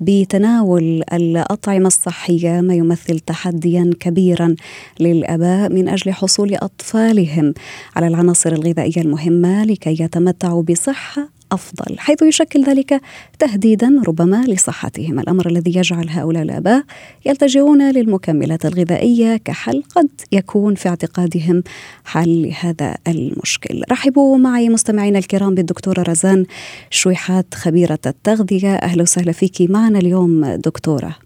بتناول 0.00 1.02
الأطعمة 1.12 1.86
الصحية 1.86 2.60
ما 2.60 2.74
يمثل 2.74 3.18
تحديا 3.18 3.90
كبيرا 4.00 4.54
للآباء 5.00 5.72
من 5.72 5.88
أجل 5.88 6.12
حصول 6.12 6.54
أطفالهم 6.54 7.54
على 7.96 8.06
العناصر 8.06 8.52
الغذائية 8.52 9.00
المهمة 9.02 9.64
لكي 9.64 10.02
يتمتعوا 10.02 10.62
بصحة 10.62 11.28
أفضل 11.52 11.98
حيث 11.98 12.22
يشكل 12.22 12.64
ذلك 12.64 13.00
تهديدا 13.38 14.02
ربما 14.06 14.44
لصحتهم. 14.48 15.18
الأمر 15.18 15.46
الذي 15.46 15.76
يجعل 15.76 16.08
هؤلاء 16.08 16.42
الآباء 16.42 16.84
يلتجئون 17.26 17.90
للمكملات 17.90 18.66
الغذائية 18.66 19.36
كحل 19.36 19.82
قد 19.96 20.08
يكون 20.32 20.74
في 20.74 20.88
اعتقادهم 20.88 21.62
حل 22.04 22.42
لهذا 22.42 22.96
المشكل. 23.08 23.82
رحبوا 23.90 24.38
معي 24.38 24.68
مستمعينا 24.68 25.18
الكرام 25.18 25.54
بالدكتورة 25.54 26.02
رزان 26.02 26.44
شويحات 26.90 27.54
خبيرة 27.54 27.98
التغذية. 28.06 28.74
أهلا 28.74 29.02
وسهلا 29.02 29.32
فيك. 29.32 29.70
معنا 29.70 29.98
اليوم 29.98 30.46
دكتورة 30.46 31.16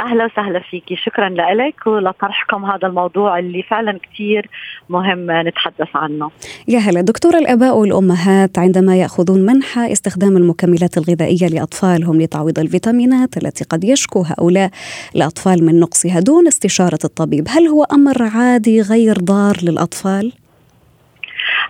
أهلا 0.00 0.24
وسهلا 0.24 0.60
فيكي. 0.70 0.96
شكرا 0.96 1.28
لك 1.28 1.86
ولطرحكم 1.86 2.64
هذا 2.64 2.88
الموضوع 2.88 3.38
اللي 3.38 3.62
فعلا 3.62 3.98
كثير 3.98 4.50
مهم 4.88 5.26
نتحدث 5.48 5.88
عنه. 5.94 6.30
يا 6.68 6.78
هلا 6.78 7.00
دكتور 7.00 7.38
الآباء 7.38 7.76
والأمهات 7.76 8.58
عندما 8.58 8.96
يأخذون 8.96 9.46
منحى 9.46 9.92
استخدام 9.92 10.36
المكملات 10.36 10.98
الغذائية 10.98 11.48
لأطفالهم 11.48 12.20
لتعويض 12.20 12.58
الفيتامينات 12.58 13.36
التي 13.36 13.64
قد 13.64 13.84
يشكو 13.84 14.22
هؤلاء 14.22 14.70
الاطفال 15.16 15.64
من 15.66 15.80
نقصها 15.80 16.20
دون 16.20 16.46
استشارة 16.46 16.98
الطبيب 17.04 17.46
هل 17.48 17.66
هو 17.66 17.84
أمر 17.84 18.22
عادي 18.22 18.80
غير 18.80 19.18
ضار 19.18 19.56
للأطفال؟ 19.62 20.32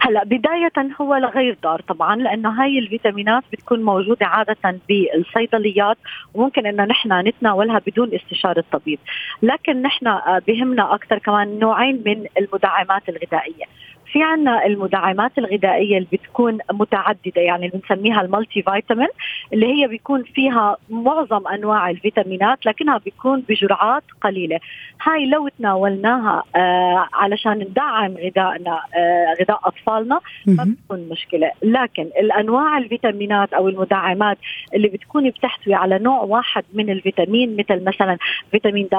هلا 0.04 0.24
بداية 0.24 0.72
هو 1.00 1.16
لغير 1.16 1.56
ضار 1.62 1.80
طبعا 1.80 2.16
لأنه 2.16 2.62
هاي 2.62 2.78
الفيتامينات 2.78 3.42
بتكون 3.52 3.82
موجودة 3.82 4.26
عادة 4.26 4.80
بالصيدليات 4.88 5.98
وممكن 6.34 6.66
إنه 6.66 6.84
نحن 6.84 7.12
نتناولها 7.12 7.80
بدون 7.86 8.14
استشارة 8.14 8.64
طبيب 8.72 8.98
لكن 9.42 9.82
نحن 9.82 10.18
بهمنا 10.46 10.94
أكثر 10.94 11.18
كمان 11.18 11.58
نوعين 11.58 12.02
من 12.06 12.26
المدعمات 12.38 13.08
الغذائية. 13.08 13.64
في 14.12 14.22
عنا 14.22 14.66
المدعمات 14.66 15.38
الغذائية 15.38 15.96
اللي 15.98 16.08
بتكون 16.12 16.58
متعددة 16.72 17.40
يعني 17.42 17.66
اللي 17.66 17.80
بنسميها 17.80 18.20
المالتي 18.20 18.62
فيتامين 18.62 19.08
اللي 19.52 19.66
هي 19.66 19.88
بيكون 19.88 20.22
فيها 20.22 20.76
معظم 20.90 21.46
أنواع 21.48 21.90
الفيتامينات 21.90 22.66
لكنها 22.66 22.98
بيكون 22.98 23.40
بجرعات 23.48 24.02
قليلة. 24.20 24.60
هاي 25.02 25.26
لو 25.26 25.48
تناولناها 25.48 26.42
آه 26.56 27.08
علشان 27.12 27.52
ندعم 27.52 28.14
غذائنا 28.16 28.80
آه 28.96 29.34
غذاء 29.40 29.60
أطفالنا 29.64 30.20
ما 30.46 30.64
بتكون 30.64 31.08
مشكلة. 31.10 31.50
لكن 31.62 32.02
الأنواع 32.02 32.78
الفيتامينات 32.78 33.52
أو 33.52 33.68
المدعمات 33.68 34.38
اللي 34.74 34.88
بتكون 34.88 35.30
بتحتوي 35.30 35.74
على 35.74 35.98
نوع 35.98 36.20
واحد 36.22 36.64
من 36.74 36.90
الفيتامين 36.90 37.56
مثل 37.56 37.84
مثلا 37.84 38.18
فيتامين 38.50 38.88
د 38.92 38.94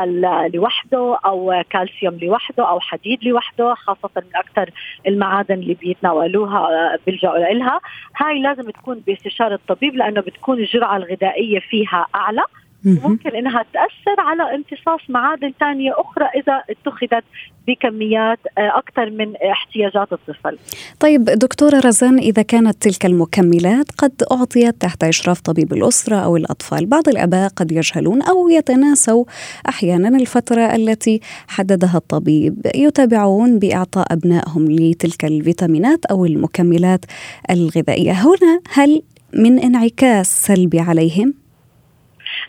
لوحده 0.55 1.20
أو 1.25 1.63
كالسيوم 1.70 2.17
لوحده 2.22 2.70
أو 2.70 2.79
حديد 2.79 3.24
لوحده 3.24 3.74
خاصة 3.74 4.10
من 4.15 4.36
أكثر 4.36 4.70
المعادن 5.07 5.53
اللي 5.53 5.74
بيتناولوها 5.74 6.57
آه، 6.57 7.00
بيلجأوا 7.05 7.38
لها 7.38 7.79
هاي 8.17 8.41
لازم 8.41 8.69
تكون 8.69 9.00
باستشارة 9.07 9.55
الطبيب 9.55 9.95
لأنه 9.95 10.22
بتكون 10.22 10.60
الجرعة 10.60 10.98
الغذائية 10.98 11.60
فيها 11.60 12.07
أعلى. 12.15 12.43
ممكن 12.85 13.29
إنها 13.29 13.65
تأثر 13.73 14.19
على 14.19 14.55
امتصاص 14.55 15.09
معادن 15.09 15.53
ثانية 15.59 15.91
أخرى 15.97 16.25
إذا 16.25 16.63
اتخذت 16.69 17.23
بكميات 17.67 18.39
آه، 18.57 18.77
أكثر 18.77 19.09
من 19.09 19.35
احتياجات 19.35 20.13
الطفل. 20.13 20.57
طيب 20.99 21.25
دكتورة 21.25 21.79
رزان 21.79 22.17
إذا 22.17 22.41
كانت 22.41 22.81
تلك 22.81 23.05
المكملات 23.05 23.91
قد 23.97 24.23
أعطيت 24.31 24.81
تحت 24.81 25.03
إشراف 25.03 25.41
طبيب 25.41 25.73
الأسرة 25.73 26.15
أو 26.15 26.37
الأطفال، 26.37 26.85
بعض 26.85 27.09
الأباء 27.09 27.49
قد 27.49 27.71
يجهلون 27.71 28.21
أو 28.21 28.49
يتناسوا 28.49 29.25
أحيانا 29.69 30.17
الفترة 30.17 30.75
التي 30.75 31.19
حددها 31.47 31.97
الطبيب، 31.97 32.67
يتابعون 32.75 33.59
بإعطاء 33.59 34.13
أبنائهم 34.13 34.71
لتلك 34.71 35.25
الفيتامينات 35.25 36.05
أو 36.05 36.25
المكملات 36.25 37.05
الغذائية، 37.51 38.11
هنا 38.11 38.61
هل 38.73 39.01
من 39.33 39.59
انعكاس 39.59 40.45
سلبي 40.45 40.79
عليهم؟ 40.79 41.42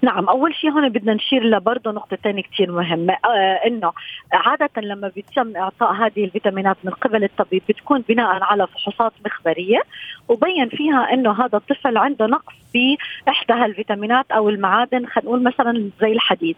نعم 0.05 0.29
أول 0.29 0.55
شيء 0.55 0.71
هون 0.71 0.89
بدنا 0.89 1.15
نشير 1.15 1.45
لبرضه 1.45 2.05
ثانية 2.25 2.43
كثير 2.43 2.73
مهمة. 2.73 3.13
آه 3.25 3.61
إنه 3.67 3.93
عادة 4.33 4.71
لما 4.83 5.09
بيتم 5.09 5.57
إعطاء 5.57 5.93
هذه 5.93 6.25
الفيتامينات 6.25 6.77
من 6.85 6.91
قبل 6.91 7.25
الطبيب 7.25 7.63
بتكون 7.69 8.05
بناء 8.09 8.43
على 8.43 8.67
فحوصات 8.67 9.13
مخبرية 9.27 9.83
وبين 10.29 10.69
فيها 10.69 11.13
إنه 11.13 11.45
هذا 11.45 11.59
الطفل 11.59 11.97
عنده 11.97 12.27
نقص 12.27 12.55
باحدى 12.75 13.53
هالفيتامينات 13.53 14.31
أو 14.31 14.49
المعادن 14.49 15.07
خلينا 15.07 15.29
نقول 15.31 15.43
مثلا 15.43 15.91
زي 16.01 16.13
الحديد. 16.13 16.57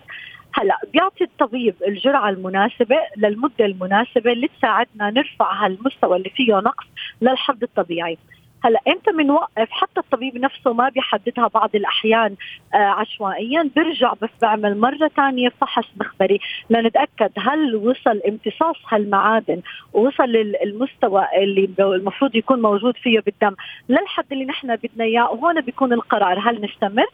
هلأ 0.55 0.79
بيعطي 0.93 1.25
الطبيب 1.25 1.75
الجرعة 1.89 2.29
المناسبة 2.29 2.97
للمدة 3.17 3.65
المناسبة 3.65 4.33
اللي 4.33 4.49
تساعدنا 4.59 5.11
نرفع 5.11 5.65
هالمستوى 5.65 6.17
اللي 6.17 6.31
فيه 6.31 6.55
نقص 6.55 6.87
للحد 7.23 7.63
الطبيعي. 7.63 8.19
هلا 8.65 8.81
إمتى 8.89 9.13
بنوقف 9.13 9.71
حتى 9.71 10.01
الطبيب 10.01 10.37
نفسه 10.37 10.73
ما 10.73 10.89
بيحددها 10.89 11.49
بعض 11.49 11.71
الأحيان 11.75 12.35
آه 12.75 12.77
عشوائيا. 12.77 13.71
بيرجع 13.77 14.13
بس 14.23 14.31
بعمل 14.43 14.81
مرة 14.81 15.09
ثانية 15.17 15.49
فحص 15.49 15.89
مخبري. 16.01 16.41
لنتأكد 16.71 17.31
هل 17.39 17.77
وصل 17.77 18.21
امتصاص 18.29 18.77
هالمعادن 18.89 19.61
ووصل 19.93 20.25
للمستوى 20.25 21.27
اللي 21.37 21.69
المفروض 21.79 22.37
يكون 22.37 22.63
موجود 22.63 22.97
فيه 22.97 23.21
بالدم 23.21 23.55
للحد 23.89 24.25
اللي 24.33 24.45
نحن 24.45 24.77
بدنا 24.77 25.05
إياه. 25.05 25.31
وهون 25.33 25.61
بيكون 25.61 25.93
القرار. 25.93 26.39
هل 26.39 26.61
نستمر 26.65 27.07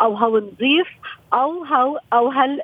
أو 0.00 0.14
هو 0.14 0.38
نضيف؟ 0.38 0.88
أو 1.32 1.64
هو 1.64 2.00
أو 2.12 2.28
هل 2.28 2.60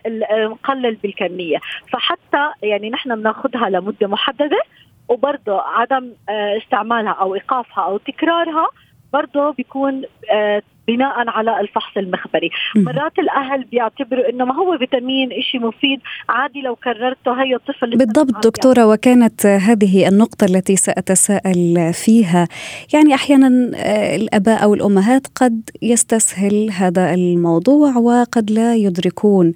نقلل 0.51 0.95
بالكمية؟ 0.95 1.59
فحتى 1.93 2.51
يعني 2.63 2.91
نحن 2.91 3.17
بناخذها 3.17 3.69
لمدة 3.69 4.07
محددة. 4.07 4.63
وبرضه 5.09 5.61
عدم 5.61 6.13
آه، 6.29 6.59
استعمالها 6.59 7.13
أو 7.13 7.35
إيقافها 7.35 7.85
أو 7.85 7.99
تكرارها 7.99 8.69
برضه 9.13 9.51
بيكون 9.53 10.03
آه، 10.33 10.63
بناء 10.89 11.29
على 11.29 11.61
الفحص 11.61 11.97
المخبري. 11.97 12.51
مرات 12.77 13.19
الأهل 13.19 13.65
بيعتبروا 13.65 14.29
إنه 14.29 14.45
ما 14.45 14.55
هو 14.55 14.79
فيتامين 14.79 15.31
شيء 15.43 15.61
مفيد 15.61 16.01
عادي 16.29 16.61
لو 16.61 16.77
كررته 16.77 17.43
هي 17.43 17.55
الطفل 17.55 17.97
بالضبط 17.97 18.47
دكتورة 18.47 18.87
وكانت 18.87 19.47
هذه 19.47 20.09
النقطة 20.09 20.45
التي 20.45 20.77
سأتساءل 20.77 21.93
فيها. 21.93 22.49
يعني 22.95 23.15
أحيانا 23.15 23.71
آه، 23.77 24.17
الأباء 24.17 24.63
أو 24.63 24.75
الأمهات 24.75 25.27
قد 25.35 25.71
يستسهل 25.83 26.71
هذا 26.71 27.15
الموضوع 27.15 27.97
وقد 27.97 28.51
لا 28.51 28.75
يدركون 28.75 29.53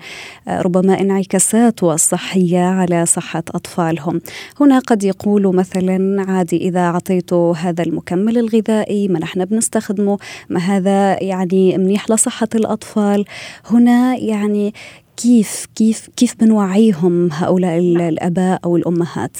آه، 0.48 0.62
ربما 0.62 1.00
انعكاساته 1.00 1.94
الصحيه 1.94 2.64
على 2.64 3.06
صحة 3.06 3.42
أطفالهم. 3.54 4.20
هنا 4.60 4.78
قد 4.78 5.04
يقولوا 5.04 5.52
مثلا 5.52 6.24
عادي 6.28 6.56
إذا 6.56 6.80
أعطيته 6.80 7.54
هذا 7.56 7.82
المكمل 7.82 8.38
الغذائي 8.38 9.08
ما 9.08 9.18
نحن 9.18 9.44
بنستخدمه 9.44 10.18
ما 10.48 10.60
هذا 10.60 11.17
يعني 11.20 11.78
منيح 11.78 12.10
لصحة 12.10 12.48
الأطفال. 12.54 13.24
هنا 13.70 14.16
يعني 14.16 14.74
كيف 15.16 15.66
كيف 15.76 16.08
كيف 16.16 16.34
بنوعيهم 16.40 17.28
هؤلاء 17.32 17.78
الآباء 17.78 18.60
أو 18.64 18.76
الأمهات؟ 18.76 19.36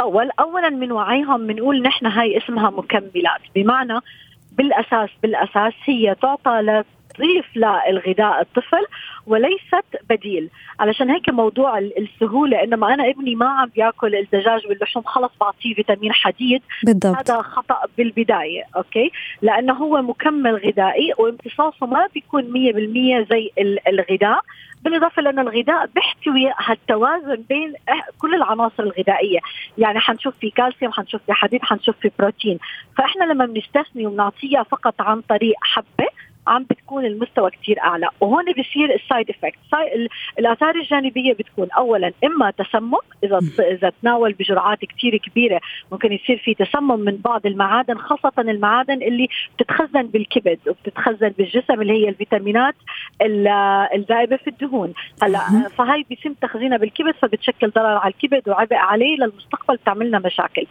أول 0.00 0.30
أولا 0.40 0.68
من 0.68 0.92
وعيهم 0.92 1.46
بنقول 1.46 1.82
نحن 1.82 2.06
هاي 2.06 2.38
اسمها 2.38 2.70
مكملات. 2.70 3.40
بمعنى 3.54 4.00
بالأساس 4.58 5.10
بالأساس 5.22 5.72
هي 5.84 6.14
تعطى 6.22 6.84
تضيف 7.16 7.56
للغذاء 7.56 8.40
الطفل 8.40 8.86
وليست 9.26 9.84
بديل. 10.10 10.50
علشان 10.80 11.10
هيك 11.10 11.30
موضوع 11.30 11.78
السهولة 11.78 12.62
إنما 12.62 12.94
أنا 12.94 13.10
ابني 13.10 13.34
ما 13.34 13.48
عم 13.48 13.68
بياكل 13.68 14.14
الدجاج 14.14 14.66
واللحوم 14.66 15.02
خلص 15.02 15.32
بعطيه 15.40 15.74
فيتامين 15.74 16.12
حديد. 16.12 16.62
بالضبط. 16.84 17.16
هذا 17.16 17.42
خطأ 17.42 17.80
بالبداية 17.98 18.62
أوكي؟ 18.76 19.12
لأنه 19.42 19.72
هو 19.72 20.02
مكمل 20.02 20.56
غذائي 20.56 21.12
وامتصاصه 21.18 21.86
ما 21.86 22.06
بيكون 22.14 22.42
100% 22.42 23.26
زي 23.30 23.50
الغذاء. 23.88 24.40
بالإضافة 24.82 25.22
لأن 25.22 25.38
الغذاء 25.38 25.86
بيحتوي 25.86 26.52
هالتوازن 26.58 27.42
بين 27.48 27.74
كل 28.18 28.34
العناصر 28.34 28.82
الغذائية، 28.82 29.38
يعني 29.78 30.00
حنشوف 30.00 30.34
في 30.40 30.50
كالسيوم، 30.50 30.92
حنشوف 30.92 31.20
في 31.26 31.32
حديد، 31.32 31.62
حنشوف 31.62 31.96
في 32.00 32.10
بروتين، 32.18 32.58
فإحنا 32.96 33.24
لما 33.24 33.46
بنستثني 33.46 34.06
وبنعطيها 34.06 34.62
فقط 34.62 34.94
عن 35.00 35.20
طريق 35.20 35.54
حبة 35.62 36.08
عم 36.46 36.62
بتكون 36.70 37.04
المستوى 37.04 37.50
كثير 37.50 37.80
أعلى. 37.80 38.08
وهون 38.20 38.44
بصير 38.44 38.94
ال 38.94 39.01
side 39.01 39.30
effect 39.30 39.58
الآثار 40.38 40.74
الجانبية 40.74 41.32
بتكون 41.32 41.68
اولا 41.70 42.12
إما 42.24 42.50
تسمم 42.50 42.98
إذا 43.24 43.40
إذا 43.58 43.92
تناول 44.02 44.32
بجرعات 44.32 44.78
كثير 44.84 45.16
كبيرة 45.16 45.60
ممكن 45.92 46.12
يصير 46.12 46.38
في 46.38 46.54
تسمم 46.54 47.00
من 47.00 47.16
بعض 47.16 47.46
المعادن 47.46 47.98
خاصة 47.98 48.32
المعادن 48.38 49.02
اللي 49.02 49.28
بتتخزن 49.56 50.02
بالكبد 50.02 50.58
وبتتخزن 50.66 51.28
بالجسم 51.28 51.80
اللي 51.80 51.92
هي 51.92 52.08
الفيتامينات 52.08 52.74
الذائبة 53.94 54.36
في 54.36 54.50
الدهون. 54.50 54.92
هلأ 55.22 55.68
فهي 55.68 56.04
بيتم 56.08 56.32
تخزينها 56.32 56.78
بالكبد 56.78 57.14
فبتشكل 57.22 57.70
ضرر 57.70 57.86
على 57.96 58.14
الكبد 58.14 58.48
وعبء 58.48 58.76
عليه 58.76 59.16
للمستقبل 59.16 59.76
بتعملنا 59.76 60.18
مشاكل. 60.18 60.66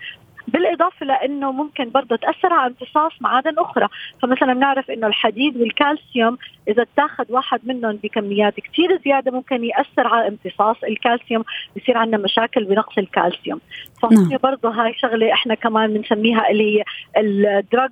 بالإضافة 0.55 1.05
لأنه 1.05 1.51
ممكن 1.51 1.89
برضه 1.89 2.15
تأثر 2.15 2.53
على 2.53 2.67
امتصاص 2.67 3.11
معادن 3.21 3.53
أخرى 3.57 3.87
فمثلا 4.21 4.53
بنعرف 4.53 4.91
إنه 4.91 5.07
الحديد 5.07 5.57
والكالسيوم 5.57 6.37
إذا 6.67 6.85
تاخذ 6.97 7.25
واحد 7.29 7.59
منهم 7.63 7.99
بكميات 8.03 8.59
كثير 8.59 9.01
زيادة 9.05 9.31
ممكن 9.31 9.63
يأثر 9.63 10.07
على 10.07 10.27
امتصاص 10.27 10.83
الكالسيوم 10.83 11.43
بصير 11.77 11.97
عندنا 11.97 12.17
مشاكل 12.23 12.63
بنقص 12.65 12.97
الكالسيوم 12.97 13.59
فهي 14.01 14.15
نعم. 14.15 14.37
برضه 14.43 14.69
هاي 14.69 14.93
شغلة 14.97 15.33
إحنا 15.33 15.55
كمان 15.55 15.93
بنسميها 15.93 16.49
اللي 16.49 16.79
هي 16.79 16.83
ال 17.17 17.91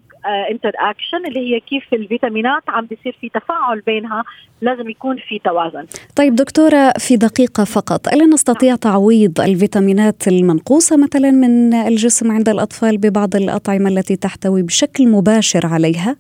drug 0.51 0.71
interaction 0.75 1.25
اللي 1.25 1.39
هي 1.39 1.59
كيف 1.59 1.93
الفيتامينات 1.93 2.63
عم 2.67 2.85
بيصير 2.85 3.15
في 3.21 3.29
تفاعل 3.29 3.79
بينها 3.79 4.23
لازم 4.63 4.89
يكون 4.89 5.17
في 5.17 5.39
توازن 5.39 5.85
طيب 6.15 6.35
دكتورة 6.35 6.93
في 6.99 7.17
دقيقة 7.17 7.63
فقط 7.63 8.07
ألا 8.07 8.25
نستطيع 8.25 8.69
نعم. 8.69 8.77
تعويض 8.77 9.41
الفيتامينات 9.41 10.27
المنقوصة 10.27 10.97
مثلا 10.97 11.31
من 11.31 11.73
الجسم 11.73 12.31
عند 12.31 12.49
الأطفال 12.49 12.97
ببعض 12.97 13.35
الأطعمة 13.35 13.89
التي 13.89 14.15
تحتوي 14.15 14.61
بشكل 14.61 15.07
مباشر 15.07 15.65
عليها؟ 15.65 16.15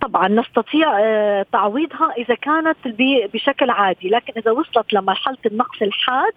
طبعا 0.00 0.28
نستطيع 0.28 0.98
آه، 1.00 1.46
تعويضها 1.52 2.12
إذا 2.18 2.34
كانت 2.34 2.76
بشكل 3.34 3.70
عادي 3.70 4.08
لكن 4.08 4.32
إذا 4.36 4.50
وصلت 4.50 4.92
لمرحلة 4.92 5.38
النقص 5.46 5.82
الحاد 5.82 6.32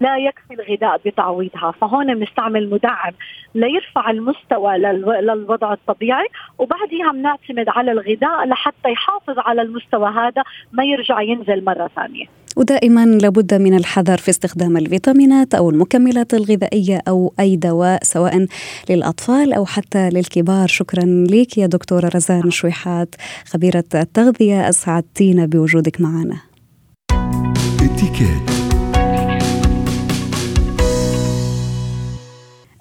لا 0.00 0.16
يكفي 0.18 0.54
الغذاء 0.54 1.00
بتعويضها. 1.06 1.70
فهون 1.70 2.14
بنستعمل 2.14 2.70
مدعم 2.70 3.12
ليرفع 3.54 4.10
المستوى 4.10 4.78
للوضع 4.78 5.72
الطبيعي 5.72 6.26
وبعدها 6.58 7.12
بنعتمد 7.12 7.68
على 7.68 7.92
الغذاء 7.92 8.46
لحتى 8.46 8.90
يحافظ 8.90 9.38
على 9.38 9.62
المستوى 9.62 10.10
هذا 10.10 10.42
ما 10.72 10.84
يرجع 10.84 11.20
ينزل 11.20 11.64
مرة 11.64 11.90
ثانية. 11.96 12.26
ودائما 12.56 13.06
لابد 13.06 13.54
من 13.54 13.74
الحذر 13.74 14.18
في 14.18 14.30
استخدام 14.30 14.76
الفيتامينات 14.76 15.54
أو 15.54 15.70
المكملات 15.70 16.34
الغذائية 16.34 17.02
أو 17.08 17.34
أي 17.40 17.56
دواء 17.56 18.04
سواء 18.04 18.46
للأطفال 18.90 19.52
أو 19.52 19.66
حتى 19.66 20.10
للكبار. 20.10 20.68
شكرا 20.68 21.04
لك 21.04 21.58
يا 21.58 21.66
دكتورة 21.66 22.08
رزان 22.08 22.50
شويحات 22.50 23.14
خبيرة 23.46 23.84
التغذية 23.94 24.68
اسعدتينا 24.68 25.46
بوجودك 25.46 26.00
معنا. 26.00 26.36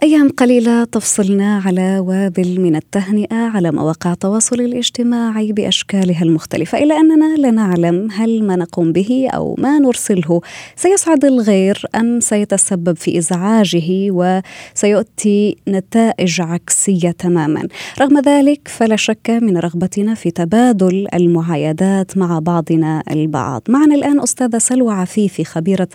أيام 0.04 0.30
قليلة 0.30 0.84
تفصلنا 0.84 1.62
على 1.66 2.00
وابل 2.00 2.62
من 2.62 2.76
التهنئة 2.76 3.36
على 3.36 3.72
مواقع 3.72 4.12
التواصل 4.12 4.62
الاجتماعي 4.62 5.52
بأشكالها 5.52 6.24
المختلفة 6.24 6.84
إلا 6.84 6.96
أننا 7.00 7.36
لا 7.38 7.52
نعلم 7.52 8.12
هل 8.12 8.44
ما 8.44 8.56
نقوم 8.56 8.92
به 8.92 9.28
أو 9.34 9.56
ما 9.58 9.80
نرسله 9.80 10.42
سيسعد 10.76 11.26
الغير 11.26 11.86
أم 11.96 12.20
سيتسبب 12.20 12.98
في 12.98 13.18
إزعاجه 13.18 13.84
وسيؤتي 13.92 15.58
نتائج 15.68 16.42
عكسية 16.42 17.12
تماما. 17.12 17.68
رغم 18.02 18.20
ذلك 18.20 18.68
فلا 18.68 18.96
شك 18.96 19.30
من 19.30 19.58
رغبتنا 19.58 20.14
في 20.14 20.32
تبادل 20.32 21.08
المعايدات 21.14 22.18
مع 22.18 22.40
بعضنا 22.40 23.04
البعض. 23.12 23.62
معنا 23.70 23.96
الآن 23.96 24.20
أستاذة 24.20 24.58
سلوى 24.58 24.94
عفيفي 24.94 25.44
خبيرة 25.44 25.90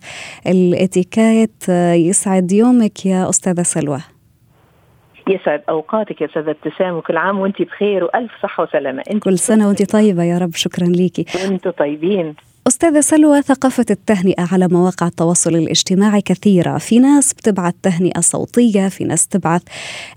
الإتيكيت 0.47 1.69
يسعد 2.09 2.53
يومك 2.53 3.07
يا 3.07 3.31
أستاذة 3.31 3.63
سلوى. 3.63 3.98
يسعد 5.29 5.63
أوقاتك 5.69 6.21
يا 6.21 6.27
أستاذة 6.27 6.51
ابتسام 6.51 6.95
وكل 6.95 7.17
عام 7.17 7.39
وأنت 7.41 7.63
بخير 7.63 8.05
وألف 8.05 8.33
صحة 8.43 8.63
وسلامة. 8.63 9.03
أنت 9.11 9.23
كل 9.23 9.39
سنة 9.39 9.69
وأنت 9.69 9.93
طيبة 9.93 10.23
يا 10.23 10.39
رب 10.39 10.55
شكرا 10.55 10.87
ليكي. 10.87 11.25
وأنتم 11.35 11.71
طيبين. 11.71 12.35
أستاذة 12.69 13.01
سلوى 13.01 13.43
ثقافة 13.43 13.85
التهنئة 13.91 14.49
على 14.53 14.69
مواقع 14.69 15.07
التواصل 15.07 15.57
الاجتماعي 15.57 16.21
كثيرة. 16.21 16.79
في 16.79 16.99
ناس 16.99 17.33
بتبعث 17.33 17.75
تهنئة 17.83 18.21
صوتية 18.21 18.89
في 18.89 19.05
ناس 19.05 19.27
تبعث 19.27 19.63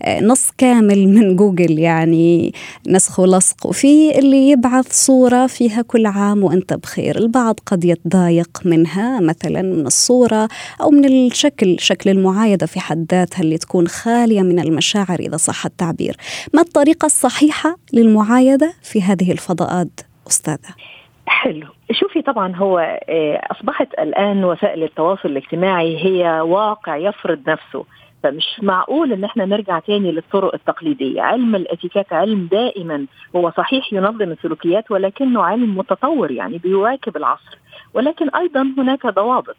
آه، 0.02 0.20
نص 0.20 0.52
كامل 0.58 1.08
من 1.08 1.36
جوجل 1.40 1.80
يعني 1.80 2.54
نسخ 2.88 3.20
ولصق. 3.20 3.66
وفي 3.66 4.20
اللي 4.20 4.50
يبعث 4.50 4.86
صورة 4.92 5.48
فيها 5.48 5.82
كل 5.82 6.06
عام 6.06 6.44
وأنت 6.44 6.74
بخير. 6.74 7.18
البعض 7.18 7.60
قد 7.66 7.86
يتضايق 7.86 8.62
منها 8.66 9.20
مثلا 9.20 9.62
من 9.62 9.88
الصورة 9.88 10.48
أو 10.82 10.90
من 10.90 11.06
الشكل 11.06 11.76
شكل 11.80 12.10
المعايدة. 12.10 12.66
في 12.66 12.80
حد 12.80 13.06
ذاتها 13.12 13.42
اللي 13.42 13.58
تكون 13.58 13.88
خالية 13.88 14.42
من 14.42 14.60
المشاعر 14.60 15.20
إذا 15.20 15.38
صح 15.38 15.66
التعبير. 15.66 16.18
ما 16.54 16.62
الطريقة 16.62 17.06
الصحيحة 17.06 17.78
للمعايدة 17.94 18.74
في 18.82 19.02
هذه 19.02 19.32
الفضاءات 19.32 20.02
أستاذة؟ 20.28 21.01
حلو. 21.42 21.68
شوفي 21.92 22.22
طبعا 22.22 22.56
هو 22.56 22.80
آه، 23.10 23.42
أصبحت 23.52 23.88
الآن 24.00 24.46
وسائل 24.46 24.84
التواصل 24.84 25.30
الاجتماعي 25.30 26.06
هي 26.06 26.42
واقع 26.42 26.96
يفرض 26.98 27.50
نفسه. 27.50 27.86
فمش 28.24 28.46
معقول 28.62 29.14
إن 29.14 29.24
إحنا 29.24 29.46
نرجع 29.46 29.80
تاني 29.80 30.12
للطرق 30.12 30.54
التقليدية، 30.54 31.22
علم 31.22 31.56
الإتيكيت 31.56 32.14
علم 32.14 32.48
دائما. 32.52 33.06
هو 33.36 33.52
صحيح 33.58 33.94
ينظم 33.94 34.32
السلوكيات 34.32 34.92
ولكنه 34.92 35.44
علم 35.44 35.78
متطور 35.78 36.32
يعني 36.32 36.58
بيواكب 36.58 37.18
العصر، 37.18 37.58
ولكن 37.94 38.30
أيضا 38.30 38.74
هناك 38.78 39.08
ضوابط. 39.08 39.58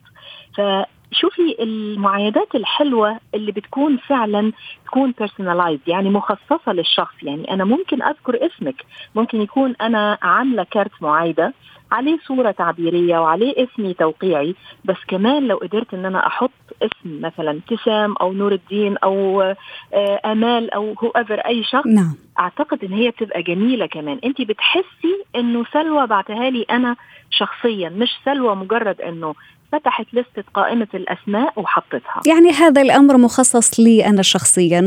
فشوفي 1.12 1.57
المعايدات 1.61 2.55
الحلوة 2.55 3.18
اللي 3.35 3.53
بتكون 3.53 3.96
فعلا 3.96 4.53
تكون 4.87 5.14
personalized 5.19 5.88
يعني 5.88 6.11
مخصصة 6.11 6.72
للشخص، 6.72 7.14
يعني 7.22 7.51
أنا 7.51 7.64
ممكن 7.64 8.03
أذكر 8.03 8.46
اسمك، 8.46 8.85
ممكن 9.14 9.40
يكون 9.40 9.75
أنا 9.81 10.18
عاملة 10.22 10.66
كارت 10.70 11.03
معايدة. 11.03 11.53
عليه 11.93 12.19
صورة 12.27 12.51
تعبيرية 12.51 13.19
وعليه 13.19 13.55
اسمي 13.65 13.95
توقيعي 13.95 14.55
بس 14.85 14.97
كمان 15.09 15.49
لو 15.49 15.57
قدرت 15.57 15.95
إن 15.95 16.05
أنا 16.05 16.27
أحط 16.27 16.51
اسم 16.83 17.21
مثلا 17.21 17.51
ابتسام 17.51 18.15
أو 18.21 18.33
نور 18.33 18.53
الدين 18.53 18.97
أو 18.97 19.43
آه، 19.43 20.21
آمال 20.25 20.71
أو 20.71 20.95
هو 21.05 21.09
ايفر 21.09 21.39
أي 21.39 21.65
شخص 21.65 21.87
نعم. 21.87 22.15
أعتقد 22.39 22.85
إن 22.85 22.93
هي 22.93 23.11
بتبقى 23.11 23.43
جميلة 23.43 23.87
كمان. 23.87 24.19
أنت 24.25 24.41
بتحسي 24.41 25.25
إنه 25.37 25.65
سلوى 25.73 26.07
بعتها 26.07 26.51
لي 26.51 26.63
أنا 26.71 26.97
شخصيا 27.31 27.89
مش 27.89 28.11
سلوى 28.25 28.57
مجرد 28.57 29.01
إنه 29.01 29.35
فتحت 29.73 30.07
لستة 30.13 30.45
قائمة 30.55 30.89
الأسماء 30.95 31.53
وحطتها. 31.61 32.21
يعني 32.27 32.51
هذا 32.51 32.83
الأمر 32.83 33.17
مخصص 33.17 33.81
لي 33.81 34.07
أنا 34.07 34.23
شخصيا 34.23 34.81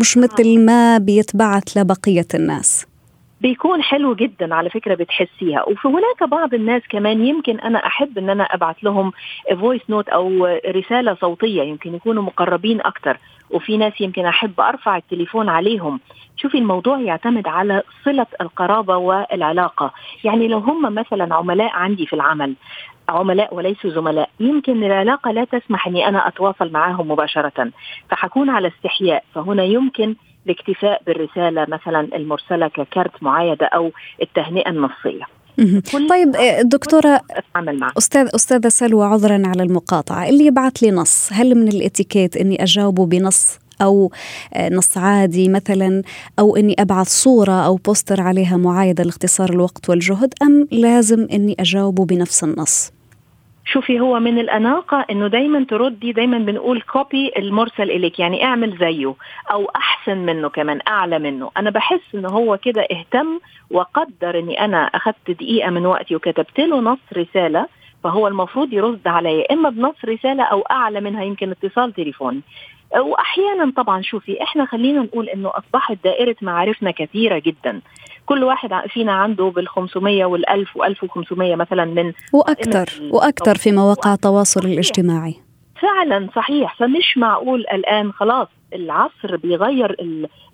مش 0.00 0.18
مثل 0.18 0.58
ما 0.64 0.98
بيتبعث 0.98 1.76
لبقية 1.76 2.26
الناس. 2.34 2.89
بيكون 3.40 3.82
حلو 3.82 4.14
جدا 4.14 4.54
على 4.54 4.70
فكرة 4.70 4.94
بتحسيها. 4.94 5.64
وهناك 5.68 6.24
بعض 6.30 6.54
الناس 6.54 6.82
كمان 6.88 7.26
يمكن 7.26 7.60
أنا 7.60 7.86
أحب 7.86 8.18
إن 8.18 8.30
أنا 8.30 8.44
أبعت 8.44 8.84
لهم 8.84 9.12
voice 9.60 9.82
note 9.90 10.08
أو 10.08 10.58
رسالة 10.66 11.14
صوتية 11.14 11.62
يمكن 11.62 11.94
يكونوا 11.94 12.22
مقربين 12.22 12.80
أكتر. 12.80 13.18
وفي 13.50 13.76
ناس 13.76 14.00
يمكن 14.00 14.26
أحب 14.26 14.60
أرفع 14.60 14.96
التليفون 14.96 15.48
عليهم. 15.48 16.00
شوفي 16.36 16.58
الموضوع 16.58 17.00
يعتمد 17.00 17.48
على 17.48 17.82
صلة 18.04 18.26
القرابة 18.40 18.96
والعلاقة. 18.96 19.92
يعني 20.24 20.48
لو 20.48 20.58
هم 20.58 20.94
مثلا 20.94 21.34
عملاء 21.34 21.70
عندي 21.72 22.06
في 22.06 22.12
العمل 22.12 22.54
عملاء 23.08 23.54
وليسوا 23.54 23.90
زملاء 23.90 24.30
يمكن 24.40 24.84
العلاقة 24.84 25.30
لا 25.30 25.44
تسمح 25.44 25.86
أني 25.86 26.08
أنا 26.08 26.28
أتواصل 26.28 26.72
معهم 26.72 27.10
مباشرة. 27.10 27.70
فحكون 28.10 28.50
على 28.50 28.68
استحياء. 28.68 29.24
فهنا 29.34 29.62
يمكن 29.64 30.14
الاكتفاء 30.46 31.02
بالرسالة 31.06 31.66
مثلا 31.68 32.00
المرسلة 32.00 32.68
ككارت 32.68 33.22
معايدة 33.22 33.66
أو 33.66 33.90
التهنئة 34.22 34.70
النصية. 34.70 35.24
طيب 36.10 36.36
آه، 36.36 36.62
دكتورة 36.62 37.20
أستاذ 37.98 38.28
أستاذة 38.34 38.68
سلوى 38.68 39.06
عذرا 39.06 39.42
على 39.46 39.62
المقاطعة. 39.62 40.28
اللي 40.28 40.46
يبعث 40.46 40.72
لي 40.82 40.90
نص 40.90 41.32
هل 41.32 41.54
من 41.54 41.68
الإتيكيت 41.68 42.36
إني 42.36 42.62
أجاوبه 42.62 43.06
بنص 43.06 43.58
أو 43.82 44.12
آه، 44.54 44.68
نص 44.68 44.98
عادي 44.98 45.48
مثلا 45.48 46.02
أو 46.38 46.56
إني 46.56 46.74
أبعث 46.78 47.08
صورة 47.08 47.52
أو 47.52 47.76
بوستر 47.76 48.20
عليها 48.20 48.56
معايدة 48.56 49.04
لاختصار 49.04 49.50
الوقت 49.50 49.90
والجهد 49.90 50.34
أم 50.42 50.68
لازم 50.72 51.26
إني 51.32 51.56
أجاوبه 51.60 52.04
بنفس 52.04 52.44
النص؟ 52.44 52.92
شوفي 53.72 54.00
هو 54.00 54.20
من 54.20 54.38
الأناقة 54.38 55.06
إنه 55.10 55.28
دايما 55.28 55.64
تردي 55.64 56.12
دايما 56.12 56.38
بنقول 56.38 56.80
copy 56.80 57.32
المرسل 57.36 57.90
إليك 57.90 58.18
يعني 58.18 58.44
اعمل 58.44 58.78
زيه 58.78 59.14
أو 59.52 59.70
أحسن 59.76 60.18
منه 60.18 60.48
كمان 60.48 60.80
أعلى 60.88 61.18
منه. 61.18 61.50
أنا 61.56 61.70
بحس 61.70 62.14
إنه 62.14 62.28
هو 62.28 62.58
كده 62.58 62.82
اهتم 62.92 63.38
وقدر 63.70 64.38
إني 64.38 64.64
أنا 64.64 64.84
أخذت 64.86 65.30
دقيقة 65.30 65.70
من 65.70 65.86
وقتي 65.86 66.16
وكتبت 66.16 66.60
له 66.60 66.80
نص 66.80 66.98
رسالة 67.16 67.66
فهو 68.04 68.28
المفروض 68.28 68.72
يرد 68.72 69.08
عليا 69.08 69.52
إما 69.52 69.70
بنص 69.70 70.04
رسالة 70.04 70.42
أو 70.44 70.60
أعلى 70.60 71.00
منها 71.00 71.22
يمكن 71.24 71.50
اتصال 71.50 71.92
تليفوني. 71.92 72.40
واحيانا 72.98 73.72
طبعا 73.76 74.02
شوفي 74.02 74.42
إحنا 74.42 74.64
خلينا 74.64 75.02
نقول 75.02 75.28
إنه 75.28 75.50
أصبحت 75.54 75.98
دائرة 76.04 76.36
معارفنا 76.42 76.90
كثيرة 76.90 77.38
جدا. 77.38 77.80
كل 78.26 78.44
واحد 78.44 78.70
فينا 78.88 79.12
عنده 79.12 79.44
بال 79.44 79.68
500 79.68 80.24
وال 80.24 80.50
1000 80.50 80.76
و 80.76 80.84
1500 80.84 81.56
مثلا 81.56 81.84
من 81.84 82.12
وأكثر 82.32 82.86
وأكثر 83.10 83.54
في 83.54 83.72
مواقع 83.72 84.14
التواصل 84.14 84.60
الاجتماعي. 84.60 85.34
فعلا 85.80 86.28
صحيح. 86.36 86.76
فمش 86.78 87.18
معقول 87.18 87.60
الآن 87.60 88.12
خلاص 88.12 88.48
العصر 88.74 89.36
بيغير 89.36 89.96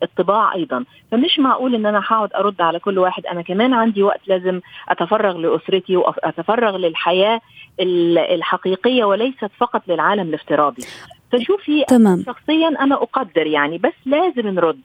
الطباع 0.02 0.54
أيضا. 0.54 0.84
فمش 1.12 1.38
معقول 1.38 1.74
إن 1.74 1.86
أنا 1.86 1.98
هقعد 1.98 2.32
أرد 2.34 2.60
على 2.60 2.78
كل 2.78 2.98
واحد. 2.98 3.26
أنا 3.26 3.42
كمان 3.42 3.74
عندي 3.74 4.02
وقت 4.02 4.20
لازم 4.26 4.60
أتفرغ 4.88 5.36
لأسرتي 5.36 5.96
واتفرغ 5.96 6.76
للحياة 6.76 7.40
الحقيقية 7.80 9.04
وليست 9.04 9.50
فقط 9.58 9.82
للعالم 9.88 10.28
الافتراضي. 10.28 10.82
فشوفي 11.32 11.84
تمام. 11.88 12.22
شخصيا 12.26 12.68
أنا 12.68 12.94
أقدر 12.94 13.46
يعني 13.46 13.78
بس 13.78 13.94
لازم 14.06 14.48
نرد. 14.48 14.80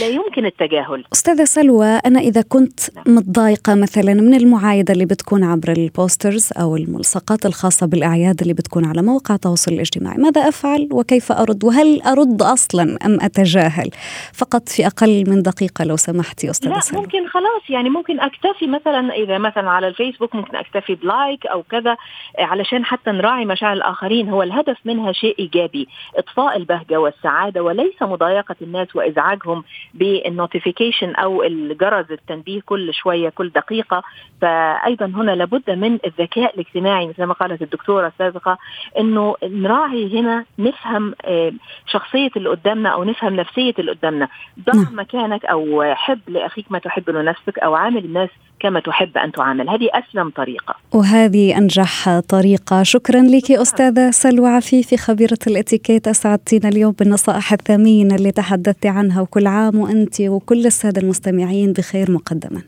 لا 0.00 0.08
يمكن 0.08 0.46
التجاهل. 0.46 1.04
أستاذة 1.12 1.44
سلوى 1.44 1.86
أنا 1.86 2.20
إذا 2.20 2.42
كنت 2.42 2.80
متضايقة 3.06 3.74
مثلا 3.74 4.14
من 4.14 4.34
المعايدة 4.34 4.94
اللي 4.94 5.04
بتكون 5.04 5.44
عبر 5.44 5.72
البوسترز 5.72 6.50
أو 6.60 6.76
الملصقات 6.76 7.46
الخاصة 7.46 7.86
بالأعياد 7.86 8.40
اللي 8.40 8.54
بتكون 8.54 8.84
على 8.84 9.02
مواقع 9.02 9.34
التواصل 9.34 9.72
الاجتماعي 9.72 10.16
ماذا 10.16 10.40
أفعل 10.48 10.88
وكيف 10.92 11.32
أرد؟ 11.32 11.64
وهل 11.64 12.02
أرد 12.02 12.42
أصلا 12.42 12.98
أم 13.06 13.18
أتجاهل؟ 13.20 13.90
فقط 14.34 14.68
في 14.68 14.86
أقل 14.86 15.24
من 15.30 15.42
دقيقة 15.42 15.84
لو 15.84 15.96
سمحتي 15.96 16.50
أستاذة 16.50 16.72
لا 16.72 16.80
سلوى. 16.80 17.02
ممكن 17.02 17.26
خلاص 17.28 17.62
يعني 17.70 17.90
ممكن 17.90 18.20
أكتفي 18.20 18.66
مثلا 18.66 19.14
إذا 19.14 19.38
مثلا 19.38 19.70
على 19.70 19.88
الفيسبوك 19.88 20.34
ممكن 20.34 20.56
أكتفي 20.56 20.94
ب 20.94 21.04
like 21.04 21.46
أو 21.46 21.62
كذا 21.62 21.96
علشان 22.38 22.84
حتى 22.84 23.10
نراعي 23.10 23.44
مشاعر 23.44 23.72
الآخرين. 23.72 24.28
هو 24.28 24.42
الهدف 24.42 24.76
منها 24.84 25.12
شيء 25.12 25.34
إيجابي 25.38 25.88
إضفاء 26.16 26.56
البهجة 26.56 27.00
والسعادة 27.00 27.62
وليس 27.62 28.02
مضايقة 28.02 28.56
الناس 28.62 28.96
وإزعاجهم. 28.96 29.51
لهم 29.52 29.64
بال 29.94 30.11
notification 30.11 31.14
أو 31.14 31.42
الجرس 31.42 32.10
التنبيه 32.10 32.60
كل 32.66 32.94
شوية 32.94 33.28
كل 33.28 33.48
دقيقة 33.48 34.02
فايضا 34.40 35.06
هنا 35.06 35.30
لابد 35.32 35.70
من 35.70 35.98
الذكاء 36.06 36.54
الاجتماعي 36.54 37.06
مثل 37.06 37.24
ما 37.24 37.34
قالت 37.34 37.62
الدكتورة 37.62 38.06
السابقة 38.06 38.58
إنه 38.98 39.34
نراعي 39.42 40.20
هنا 40.20 40.44
نفهم 40.58 41.14
آه، 41.24 41.52
شخصية 41.86 42.30
اللي 42.36 42.48
قدامنا 42.48 42.88
أو 42.88 43.04
نفهم 43.04 43.36
نفسية 43.36 43.74
اللي 43.78 43.92
قدامنا 43.92 44.28
ضع. 44.60 44.90
مكانك 45.02 45.44
أو 45.44 45.82
حب 45.94 46.20
لأخيك 46.28 46.72
ما 46.72 46.78
تحب 46.78 47.10
لنفسك 47.10 47.58
أو 47.58 47.74
عامل 47.74 48.04
الناس 48.04 48.28
كما 48.62 48.80
تحب 48.80 49.18
أن 49.18 49.32
تعامل. 49.32 49.68
هذه 49.68 49.88
أسلم 49.92 50.30
طريقة. 50.30 50.74
وهذه 50.92 51.58
أنجح 51.58 52.20
طريقة. 52.20 52.82
شكرا 52.82 53.20
لك 53.20 53.50
أستاذة 53.50 54.10
سلوى 54.10 54.48
عفيفي 54.48 54.96
خبيرة 54.96 55.38
الإتيكيت. 55.46 56.08
أسعدتينا 56.08 56.68
اليوم 56.68 56.92
بالنصائح 56.92 57.52
الثمينة 57.52 58.14
اللي 58.14 58.32
تحدثت 58.32 58.86
عنها 58.86 59.20
وكل 59.20 59.46
عام 59.46 59.78
وأنت 59.78 60.20
وكل 60.20 60.66
السادة 60.66 61.00
المستمعين 61.02 61.72
بخير 61.72 62.10
مقدما. 62.10 62.62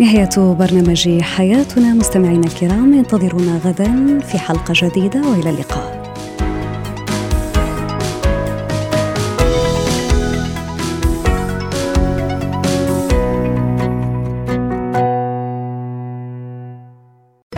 نهاية 0.00 0.54
برنامج 0.54 1.20
حياتنا 1.20 1.94
مستمعينا 1.94 2.46
الكرام 2.46 2.94
انتظرونا 2.94 3.60
غدا 3.64 4.18
في 4.20 4.38
حلقة 4.38 4.74
جديدة 4.76 5.20
وإلى 5.20 5.50
اللقاء. 5.50 5.97